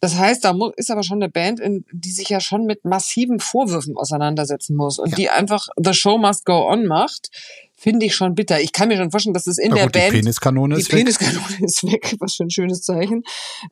[0.00, 1.60] Das heißt, da ist aber schon eine Band,
[1.92, 5.16] die sich ja schon mit massiven Vorwürfen auseinandersetzen muss und ja.
[5.16, 7.30] die einfach The Show Must Go On macht,
[7.76, 8.60] finde ich schon bitter.
[8.60, 10.88] Ich kann mir schon vorstellen, dass es in Na der gut, Band die Peniskanone ist
[10.88, 11.04] die weg.
[11.04, 13.22] Peniskanone ist weg, was für ein schönes Zeichen.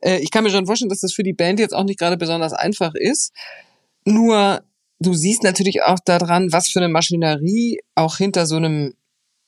[0.00, 2.16] Äh, ich kann mir schon vorstellen, dass das für die Band jetzt auch nicht gerade
[2.16, 3.32] besonders einfach ist.
[4.04, 4.62] Nur
[5.00, 8.94] du siehst natürlich auch daran, was für eine Maschinerie auch hinter so einem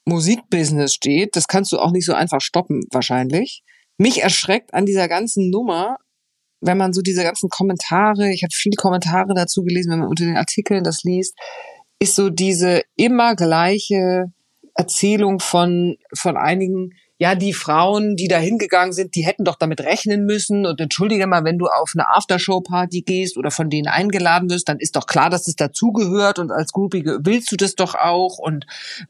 [0.04, 1.36] Musikbusiness steht.
[1.36, 3.62] Das kannst du auch nicht so einfach stoppen, wahrscheinlich.
[3.98, 5.96] Mich erschreckt an dieser ganzen Nummer
[6.66, 10.24] wenn man so diese ganzen Kommentare, ich habe viele Kommentare dazu gelesen, wenn man unter
[10.24, 11.34] den Artikeln das liest,
[11.98, 14.26] ist so diese immer gleiche
[14.74, 19.80] Erzählung von, von einigen, ja, die Frauen, die da hingegangen sind, die hätten doch damit
[19.80, 20.66] rechnen müssen.
[20.66, 24.78] Und entschuldige mal, wenn du auf eine Aftershow-Party gehst oder von denen eingeladen wirst, dann
[24.78, 28.38] ist doch klar, dass es dazugehört und als Groupie willst du das doch auch.
[28.38, 28.66] Und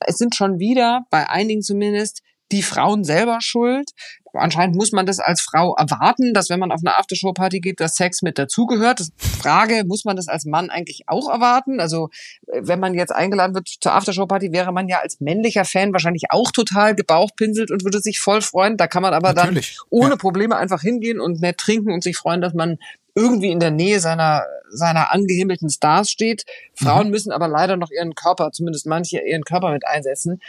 [0.06, 3.90] es sind schon wieder, bei einigen zumindest, die Frauen selber schuld.
[4.38, 7.96] Anscheinend muss man das als Frau erwarten, dass wenn man auf eine Aftershow-Party geht, dass
[7.96, 9.02] Sex mit dazugehört.
[9.18, 11.80] Frage, muss man das als Mann eigentlich auch erwarten?
[11.80, 12.10] Also
[12.46, 16.50] wenn man jetzt eingeladen wird zur Aftershow-Party, wäre man ja als männlicher Fan wahrscheinlich auch
[16.50, 18.76] total gebauchpinselt und würde sich voll freuen.
[18.76, 19.76] Da kann man aber Natürlich.
[19.76, 20.16] dann ohne ja.
[20.16, 22.78] Probleme einfach hingehen und nett trinken und sich freuen, dass man
[23.16, 26.44] irgendwie in der Nähe seiner, seiner angehimmelten Stars steht.
[26.74, 27.10] Frauen mhm.
[27.10, 30.40] müssen aber leider noch ihren Körper, zumindest manche ihren Körper mit einsetzen.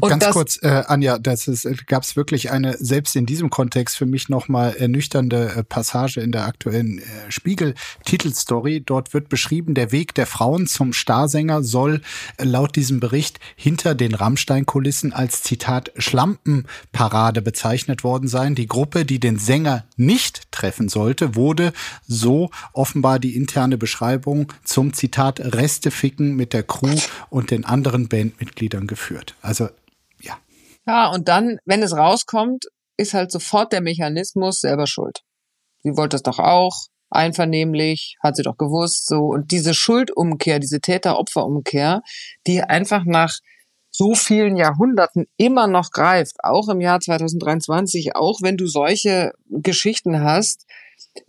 [0.00, 3.48] Und Ganz kurz, äh, Anja, das ist, äh, gab es wirklich eine, selbst in diesem
[3.48, 8.80] Kontext für mich nochmal ernüchternde äh, Passage in der aktuellen äh, Spiegel-Titelstory.
[8.84, 12.00] Dort wird beschrieben, der Weg der Frauen zum Starsänger soll
[12.38, 18.56] äh, laut diesem Bericht hinter den Rammstein-Kulissen als Zitat Schlampenparade bezeichnet worden sein.
[18.56, 21.72] Die Gruppe, die den Sänger nicht treffen sollte, wurde
[22.08, 26.98] so offenbar die interne Beschreibung zum Zitat Resteficken mit der Crew
[27.30, 29.36] und den anderen Bandmitgliedern geführt.
[29.40, 29.68] Also
[30.86, 32.64] ja, und dann, wenn es rauskommt,
[32.96, 35.20] ist halt sofort der Mechanismus selber schuld.
[35.82, 39.26] Sie wollte es doch auch, einvernehmlich, hat sie doch gewusst, so.
[39.26, 42.02] Und diese Schuldumkehr, diese Täter-Opfer-Umkehr,
[42.46, 43.38] die einfach nach
[43.90, 50.20] so vielen Jahrhunderten immer noch greift, auch im Jahr 2023, auch wenn du solche Geschichten
[50.20, 50.66] hast,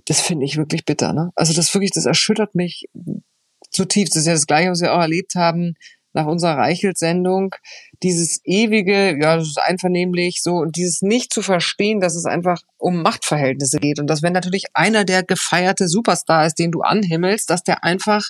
[0.05, 1.29] das finde ich wirklich bitter, ne?
[1.35, 2.85] Also das wirklich, das erschüttert mich
[3.69, 4.15] zutiefst.
[4.15, 5.75] Das ist ja das Gleiche, was wir auch erlebt haben
[6.15, 7.55] nach unserer Reichelt-Sendung,
[8.01, 12.61] dieses ewige, ja, das ist einvernehmmlich so und dieses nicht zu verstehen, dass es einfach
[12.77, 17.49] um Machtverhältnisse geht und dass wenn natürlich einer der gefeierte Superstar ist, den du anhimmelst,
[17.49, 18.29] dass der einfach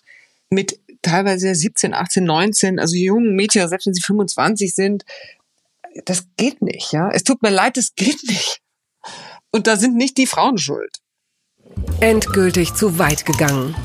[0.50, 5.06] mit teilweise 17, 18, 19, also jungen Mädchen, selbst wenn sie 25 sind,
[6.06, 7.10] das geht nicht, ja.
[7.14, 8.62] Es tut mir leid, das geht nicht.
[9.52, 10.98] Und da sind nicht die Frauen schuld.
[12.02, 13.76] Endgültig zu weit gegangen.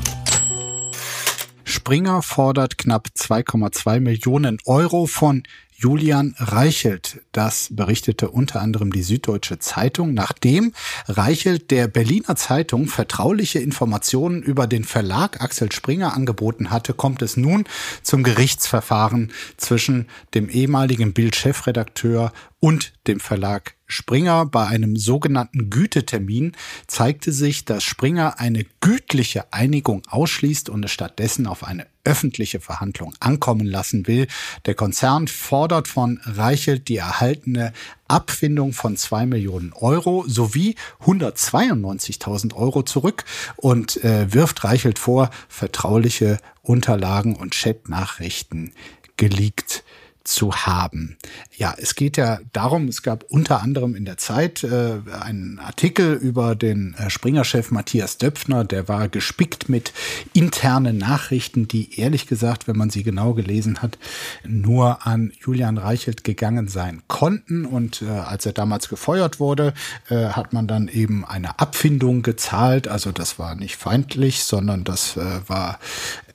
[1.71, 7.21] Springer fordert knapp 2,2 Millionen Euro von Julian Reichelt.
[7.31, 10.73] Das berichtete unter anderem die Süddeutsche Zeitung, nachdem
[11.07, 17.37] Reichelt der Berliner Zeitung vertrauliche Informationen über den Verlag Axel Springer angeboten hatte, kommt es
[17.37, 17.63] nun
[18.03, 26.53] zum Gerichtsverfahren zwischen dem ehemaligen Bild-Chefredakteur und dem Verlag Springer bei einem sogenannten Gütetermin
[26.87, 33.13] zeigte sich, dass Springer eine gütliche Einigung ausschließt und es stattdessen auf eine öffentliche Verhandlung
[33.19, 34.27] ankommen lassen will.
[34.65, 37.73] Der Konzern fordert von Reichelt die erhaltene
[38.07, 43.25] Abfindung von zwei Millionen Euro sowie 192.000 Euro zurück
[43.57, 48.73] und äh, wirft Reichelt vor, vertrauliche Unterlagen und Chatnachrichten
[49.17, 49.83] geleakt
[50.23, 51.17] zu haben.
[51.55, 56.13] Ja, es geht ja darum, es gab unter anderem in der Zeit äh, einen Artikel
[56.13, 59.93] über den äh, Springer-Chef Matthias Döpfner, der war gespickt mit
[60.33, 63.97] internen Nachrichten, die ehrlich gesagt, wenn man sie genau gelesen hat,
[64.45, 67.65] nur an Julian Reichelt gegangen sein konnten.
[67.65, 69.73] Und äh, als er damals gefeuert wurde,
[70.09, 72.87] äh, hat man dann eben eine Abfindung gezahlt.
[72.87, 75.79] Also das war nicht feindlich, sondern das äh, war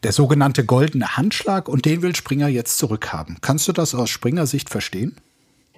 [0.02, 3.38] der sogenannte goldene Handschlag und den will Springer jetzt zurückhaben.
[3.40, 5.16] Kannst du das aus Springer Sicht verstehen?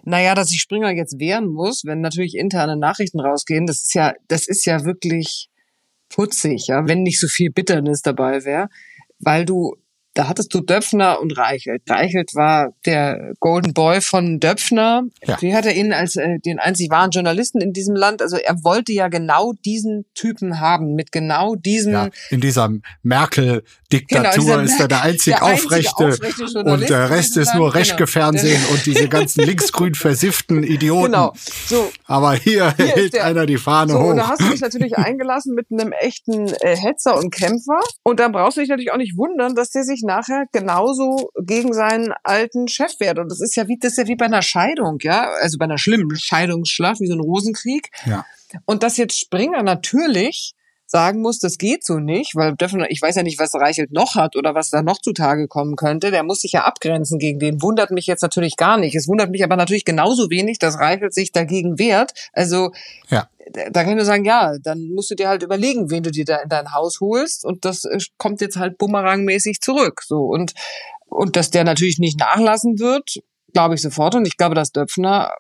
[0.05, 4.15] Naja, dass sich Springer jetzt wehren muss, wenn natürlich interne Nachrichten rausgehen, das ist ja,
[4.29, 5.49] das ist ja wirklich
[6.09, 8.69] putzig, ja, wenn nicht so viel Bitternis dabei wäre,
[9.19, 9.77] weil du
[10.19, 11.83] da hattest du Döpfner und Reichelt.
[11.89, 15.05] Reichelt war der Golden Boy von Döpfner.
[15.25, 15.41] Ja.
[15.41, 18.21] Wie hat er ihn als äh, den einzig wahren Journalisten in diesem Land?
[18.21, 21.93] Also er wollte ja genau diesen Typen haben, mit genau diesem.
[21.93, 22.69] Ja, in dieser
[23.05, 27.79] Merkel-Diktatur genau, ist er der einzig der Aufrechte, aufrechte und der Rest ist nur genau.
[27.79, 31.13] Reschke-Fernsehen und diese ganzen linksgrün versifften Idioten.
[31.13, 31.33] Genau.
[31.69, 31.93] So.
[32.07, 34.11] Aber hier, hier hält der, einer die Fahne so, hoch.
[34.11, 37.79] Und da hast du dich natürlich eingelassen mit einem echten äh, Hetzer und Kämpfer.
[38.03, 41.73] Und da brauchst du dich natürlich auch nicht wundern, dass der sich nachher genauso gegen
[41.73, 43.19] seinen alten Chef wehrt.
[43.19, 45.31] Und das ist ja wie, das ist ja wie bei einer Scheidung, ja.
[45.41, 47.91] Also bei einer schlimmen Scheidungsschlacht, wie so ein Rosenkrieg.
[48.05, 48.25] Ja.
[48.65, 50.55] Und dass jetzt Springer natürlich
[50.91, 52.55] sagen muss, das geht so nicht, weil
[52.89, 56.11] ich weiß ja nicht, was Reichelt noch hat oder was da noch zutage kommen könnte.
[56.11, 57.63] Der muss sich ja abgrenzen gegen den.
[57.63, 58.95] Wundert mich jetzt natürlich gar nicht.
[58.95, 62.13] Es wundert mich aber natürlich genauso wenig, dass Reichelt sich dagegen wehrt.
[62.33, 62.73] Also
[63.11, 63.29] ja.
[63.71, 66.25] da kann ich nur sagen, ja, dann musst du dir halt überlegen, wen du dir
[66.25, 70.03] da in dein Haus holst und das äh, kommt jetzt halt bumerangmäßig zurück.
[70.03, 70.55] So und
[71.11, 73.21] und dass der natürlich nicht nachlassen wird,
[73.53, 74.15] glaube ich sofort.
[74.15, 75.35] Und ich glaube, dass Döpfner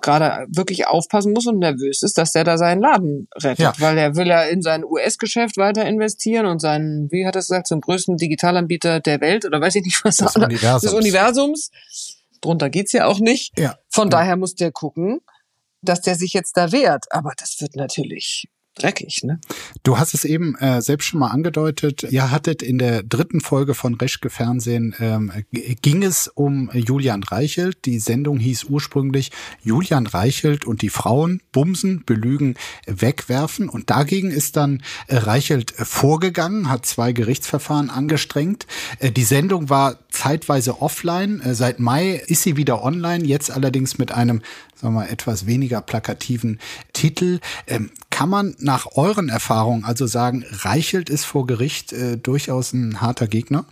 [0.00, 3.72] gerade wirklich aufpassen muss und nervös ist, dass der da seinen Laden rettet, ja.
[3.78, 7.66] weil er will ja in sein US-Geschäft weiter investieren und seinen, wie hat er gesagt,
[7.66, 10.82] zum größten Digitalanbieter der Welt oder weiß ich nicht was des, Universums.
[10.82, 11.70] des Universums.
[12.40, 13.58] Drunter geht's ja auch nicht.
[13.58, 13.76] Ja.
[13.88, 14.18] Von ja.
[14.18, 15.20] daher muss der gucken,
[15.82, 17.06] dass der sich jetzt da wehrt.
[17.10, 18.48] Aber das wird natürlich
[18.78, 19.40] dreckig, ne?
[19.82, 22.04] Du hast es eben äh, selbst schon mal angedeutet.
[22.10, 25.32] Ihr hattet in der dritten Folge von Reschke Fernsehen ähm,
[25.82, 27.84] ging es um Julian Reichelt.
[27.84, 29.30] Die Sendung hieß ursprünglich
[29.62, 32.54] Julian Reichelt und die Frauen bumsen, belügen,
[32.86, 33.68] wegwerfen.
[33.68, 38.66] Und dagegen ist dann äh, Reichelt vorgegangen, hat zwei Gerichtsverfahren angestrengt.
[38.98, 41.40] Äh, die Sendung war zeitweise offline.
[41.40, 44.42] Äh, seit Mai ist sie wieder online, jetzt allerdings mit einem
[44.74, 46.58] sagen wir, etwas weniger plakativen
[46.92, 47.40] Titel.
[47.66, 53.00] Ähm, kann man nach euren Erfahrungen also sagen, Reichelt ist vor Gericht äh, durchaus ein
[53.00, 53.64] harter Gegner?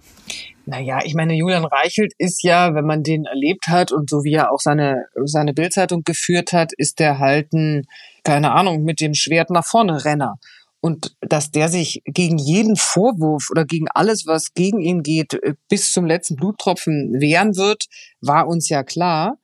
[0.65, 4.35] Naja, ich meine, Julian Reichelt ist ja, wenn man den erlebt hat und so wie
[4.35, 7.87] er auch seine, seine Bildzeitung geführt hat, ist der halt ein,
[8.25, 10.39] keine Ahnung, mit dem Schwert nach vorne Renner.
[10.87, 15.55] Und dass der sich gegen jeden Vorwurf oder gegen alles, was gegen ihn geht, äh,
[15.69, 17.87] bis zum letzten Bluttropfen wehren wird,
[18.21, 19.39] war uns ja klar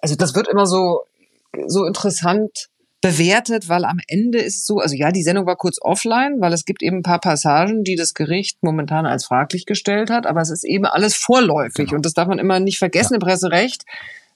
[0.00, 1.02] also das wird immer so,
[1.66, 2.68] so interessant
[3.00, 6.52] bewertet, weil am Ende ist es so, also ja, die Sendung war kurz offline, weil
[6.52, 10.40] es gibt eben ein paar Passagen, die das Gericht momentan als fraglich gestellt hat, aber
[10.40, 11.96] es ist eben alles vorläufig genau.
[11.96, 13.16] und das darf man immer nicht vergessen ja.
[13.16, 13.84] im Presserecht.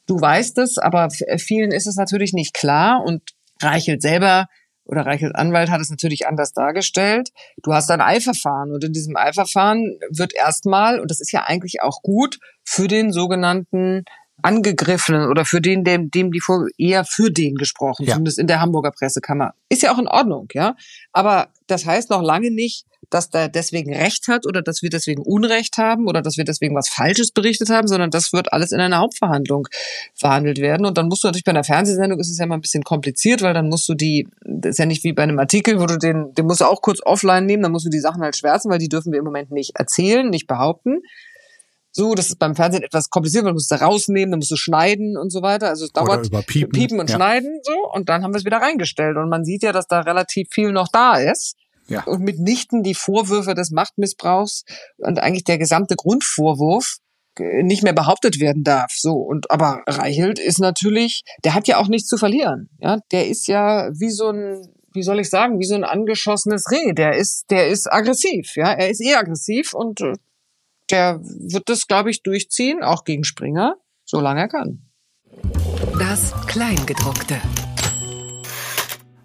[0.07, 3.23] Du weißt es, aber vielen ist es natürlich nicht klar und
[3.61, 4.49] Reichelt selber
[4.93, 7.31] oder Reichelt Anwalt hat es natürlich anders dargestellt.
[7.63, 11.81] Du hast ein Eilverfahren und in diesem Eilverfahren wird erstmal, und das ist ja eigentlich
[11.81, 14.05] auch gut, für den sogenannten
[14.43, 18.13] Angegriffenen oder für den, dem, dem die vor, eher für den gesprochen, ja.
[18.13, 19.55] zumindest in der Hamburger Pressekammer.
[19.71, 20.77] Ist ja auch in Ordnung, ja.
[21.13, 25.23] Aber das heißt noch lange nicht, dass der deswegen Recht hat oder dass wir deswegen
[25.23, 28.81] Unrecht haben oder dass wir deswegen was Falsches berichtet haben, sondern das wird alles in
[28.81, 29.69] einer Hauptverhandlung
[30.15, 30.87] verhandelt werden.
[30.87, 33.43] Und dann musst du natürlich bei einer Fernsehsendung ist es ja mal ein bisschen kompliziert,
[33.43, 35.99] weil dann musst du die, das ist ja nicht wie bei einem Artikel, wo du
[35.99, 38.71] den, den musst du auch kurz offline nehmen, dann musst du die Sachen halt schwärzen,
[38.71, 41.03] weil die dürfen wir im Moment nicht erzählen, nicht behaupten.
[41.95, 44.57] So, das ist beim Fernsehen etwas kompliziert, weil du musst da rausnehmen, dann musst du
[44.57, 45.69] schneiden und so weiter.
[45.69, 46.73] Also es dauert piepen.
[46.73, 47.17] piepen und ja.
[47.17, 50.01] schneiden so und dann haben wir es wieder reingestellt und man sieht ja, dass da
[50.01, 51.57] relativ viel noch da ist.
[51.93, 52.05] Ja.
[52.05, 54.65] Und mitnichten die Vorwürfe des Machtmissbrauchs
[54.99, 56.99] und eigentlich der gesamte Grundvorwurf
[57.39, 58.93] äh, nicht mehr behauptet werden darf.
[58.97, 62.69] So und aber Reichelt ist natürlich, der hat ja auch nichts zu verlieren.
[62.79, 64.63] Ja, der ist ja wie so ein
[64.95, 66.93] wie soll ich sagen, wie so ein angeschossenes Reh.
[66.93, 68.73] Der ist, der ist aggressiv, ja.
[68.73, 70.13] Er ist eh aggressiv und äh,
[70.91, 74.91] der wird das, glaube ich, durchziehen, auch gegen Springer, solange er kann.
[75.99, 77.41] Das Kleingedruckte.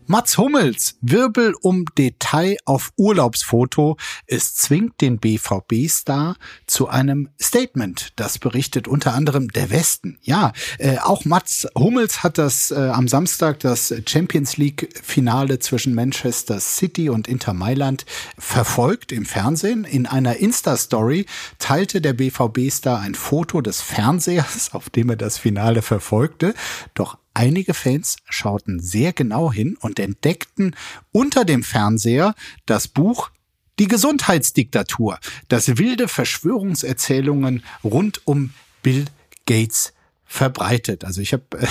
[0.09, 3.97] Mats Hummels, Wirbel um Detail auf Urlaubsfoto.
[4.25, 8.13] Es zwingt den BVB-Star zu einem Statement.
[8.15, 10.17] Das berichtet unter anderem der Westen.
[10.21, 16.61] Ja, äh, auch Mats Hummels hat das äh, am Samstag das Champions League-Finale zwischen Manchester
[16.61, 18.05] City und Inter Mailand
[18.37, 19.83] verfolgt im Fernsehen.
[19.83, 21.25] In einer Insta-Story
[21.59, 26.53] teilte der BVB-Star ein Foto des Fernsehers, auf dem er das Finale verfolgte.
[26.93, 30.75] Doch Einige Fans schauten sehr genau hin und entdeckten
[31.11, 32.33] unter dem Fernseher
[32.65, 33.29] das Buch
[33.77, 39.05] Die Gesundheitsdiktatur, das wilde Verschwörungserzählungen rund um Bill
[39.45, 39.93] Gates
[40.25, 41.05] verbreitet.
[41.05, 41.67] Also ich habe äh,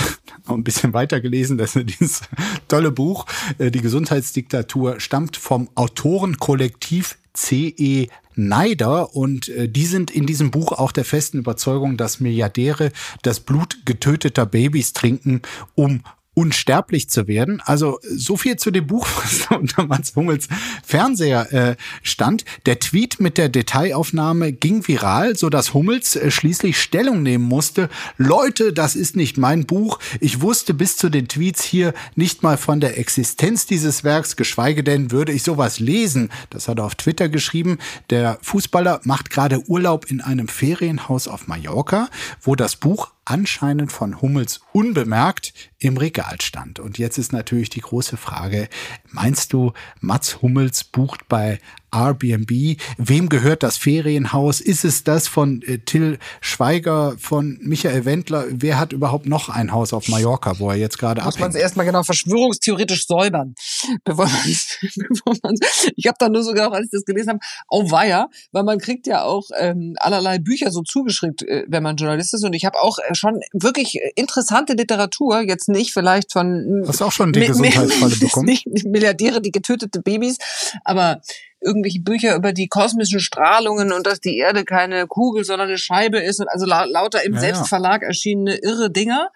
[0.47, 2.21] noch ein bisschen weiter gelesen, dass dieses
[2.69, 3.25] tolle Buch,
[3.57, 10.71] äh, die Gesundheitsdiktatur, stammt vom Autorenkollektiv CE Neider und äh, die sind in diesem Buch
[10.71, 15.41] auch der festen Überzeugung, dass Milliardäre das Blut getöteter Babys trinken,
[15.73, 16.01] um
[16.37, 17.63] unsterblich zu werden.
[17.65, 20.47] Also so viel zu dem Buch, was da unter Mats Hummels
[20.85, 22.45] Fernseher äh, stand.
[22.67, 27.89] Der Tweet mit der Detailaufnahme ging viral, so dass Hummels äh, schließlich Stellung nehmen musste.
[28.17, 29.97] Leute, das ist nicht mein Buch.
[30.19, 34.83] Ich wusste bis zu den Tweets hier nicht mal von der Existenz dieses Werks, geschweige
[34.83, 36.29] denn würde ich sowas lesen.
[36.51, 37.79] Das hat er auf Twitter geschrieben.
[38.11, 42.09] Der Fußballer macht gerade Urlaub in einem Ferienhaus auf Mallorca,
[42.43, 46.79] wo das Buch anscheinend von Hummels unbemerkt im Regal stand.
[46.79, 48.69] Und jetzt ist natürlich die große Frage,
[49.09, 51.59] meinst du, Mats Hummels bucht bei
[51.97, 52.79] Airbnb?
[52.97, 54.61] Wem gehört das Ferienhaus?
[54.61, 58.45] Ist es das von äh, Till Schweiger, von Michael Wendler?
[58.49, 61.35] Wer hat überhaupt noch ein Haus auf Mallorca, wo er jetzt gerade abhängt?
[61.35, 63.55] Muss man es erstmal genau verschwörungstheoretisch säubern,
[64.03, 64.41] bevor man,
[65.09, 65.55] bevor man
[65.95, 67.39] Ich habe da nur so gedacht, als ich das gelesen habe,
[67.69, 71.95] oh weia, weil man kriegt ja auch ähm, allerlei Bücher so zugeschickt, äh, wenn man
[71.95, 72.43] Journalist ist.
[72.43, 77.05] Und ich habe auch äh, schon wirklich interessante Literatur, jetzt nicht vielleicht von Hast du
[77.05, 78.45] auch schon die Gesundheitsfalle bekommen?
[78.45, 80.37] Nicht Milliardäre, die getötete Babys,
[80.83, 81.21] aber
[81.61, 86.19] irgendwelche Bücher über die kosmischen Strahlungen und dass die Erde keine Kugel, sondern eine Scheibe
[86.19, 89.29] ist und also la lauter im ja, Selbstverlag erschienene irre Dinger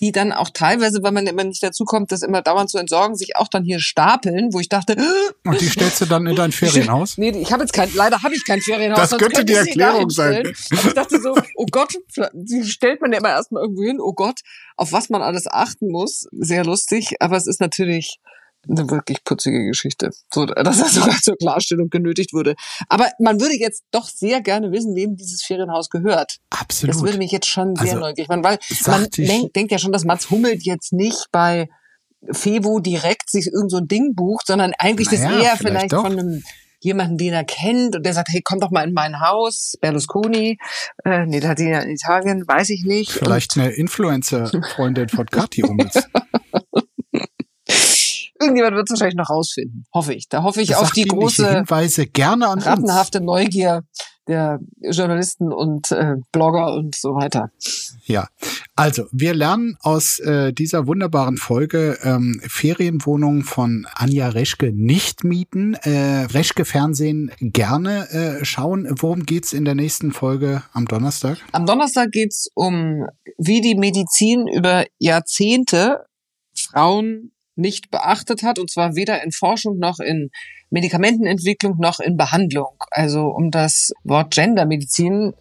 [0.00, 3.16] die dann auch teilweise, weil man immer nicht dazu kommt, das immer dauernd zu entsorgen,
[3.16, 4.96] sich auch dann hier stapeln, wo ich dachte,
[5.44, 7.16] und die stellst du dann in dein Ferienhaus?
[7.18, 9.10] nee, ich habe jetzt kein, leider habe ich kein Ferienhaus.
[9.10, 10.52] Das könnte die Erklärung sein.
[10.72, 11.94] Aber ich dachte so, oh Gott,
[12.32, 14.40] die stellt man ja immer erstmal irgendwo hin, oh Gott,
[14.76, 16.26] auf was man alles achten muss.
[16.32, 18.18] Sehr lustig, aber es ist natürlich
[18.68, 22.54] eine wirklich putzige Geschichte, so dass er sogar zur Klarstellung genötigt wurde.
[22.88, 26.38] Aber man würde jetzt doch sehr gerne wissen, wem dieses Ferienhaus gehört.
[26.50, 26.94] Absolut.
[26.94, 29.92] Das würde mich jetzt schon sehr also, neugierig machen, weil man denkt, denkt ja schon,
[29.92, 31.68] dass Mats Hummelt jetzt nicht bei
[32.30, 35.92] Fevo direkt sich irgend so ein Ding bucht, sondern eigentlich naja, das eher vielleicht, vielleicht
[35.92, 36.42] von einem
[36.84, 40.58] jemanden, den er kennt und der sagt, hey, komm doch mal in mein Haus, Berlusconi,
[41.04, 43.10] äh, nee, da hat in Italien, weiß ich nicht.
[43.10, 45.94] Vielleicht und eine Influencer-Freundin von Kathi Hummels.
[48.44, 50.28] Irgendjemand wird es wahrscheinlich noch rausfinden, hoffe ich.
[50.28, 53.26] Da hoffe ich das auf die große Hinweise gerne an rattenhafte uns.
[53.26, 53.82] Neugier
[54.26, 57.50] der Journalisten und äh, Blogger und so weiter.
[58.04, 58.28] Ja,
[58.74, 65.74] also wir lernen aus äh, dieser wunderbaren Folge ähm, Ferienwohnungen von Anja Reschke nicht mieten,
[65.74, 68.88] äh, Reschke Fernsehen gerne äh, schauen.
[68.98, 71.38] Worum geht's in der nächsten Folge am Donnerstag?
[71.52, 73.06] Am Donnerstag geht's um,
[73.38, 76.06] wie die Medizin über Jahrzehnte
[76.54, 80.30] Frauen nicht beachtet hat, und zwar weder in Forschung noch in
[80.70, 82.74] Medikamentenentwicklung noch in Behandlung.
[82.90, 85.34] Also um das Wort Gendermedizin,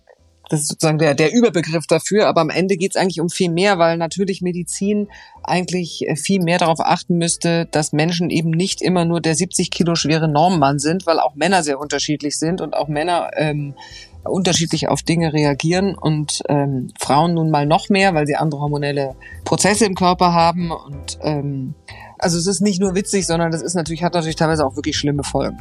[0.49, 3.49] das ist sozusagen der, der Überbegriff dafür, aber am Ende geht es eigentlich um viel
[3.49, 5.07] mehr, weil natürlich Medizin
[5.41, 9.95] eigentlich viel mehr darauf achten müsste, dass Menschen eben nicht immer nur der 70 Kilo
[9.95, 13.73] schwere Normmann sind, weil auch Männer sehr unterschiedlich sind und auch Männer ähm,
[14.23, 19.15] unterschiedlich auf Dinge reagieren und ähm, Frauen nun mal noch mehr, weil sie andere hormonelle
[19.43, 21.73] Prozesse im Körper haben und ähm,
[22.23, 24.97] also es ist nicht nur witzig, sondern das ist natürlich hat natürlich teilweise auch wirklich
[24.97, 25.59] schlimme Folgen.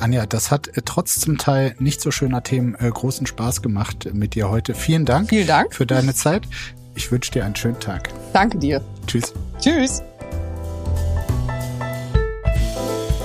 [0.00, 4.08] Anja, das hat äh, trotz zum Teil nicht so schöner Themen äh, großen Spaß gemacht
[4.12, 4.74] mit dir heute.
[4.74, 5.30] Vielen Dank.
[5.30, 6.42] Vielen Dank für deine Zeit.
[6.94, 8.10] Ich wünsche dir einen schönen Tag.
[8.32, 8.80] Danke dir.
[9.06, 9.32] Tschüss.
[9.60, 10.02] Tschüss.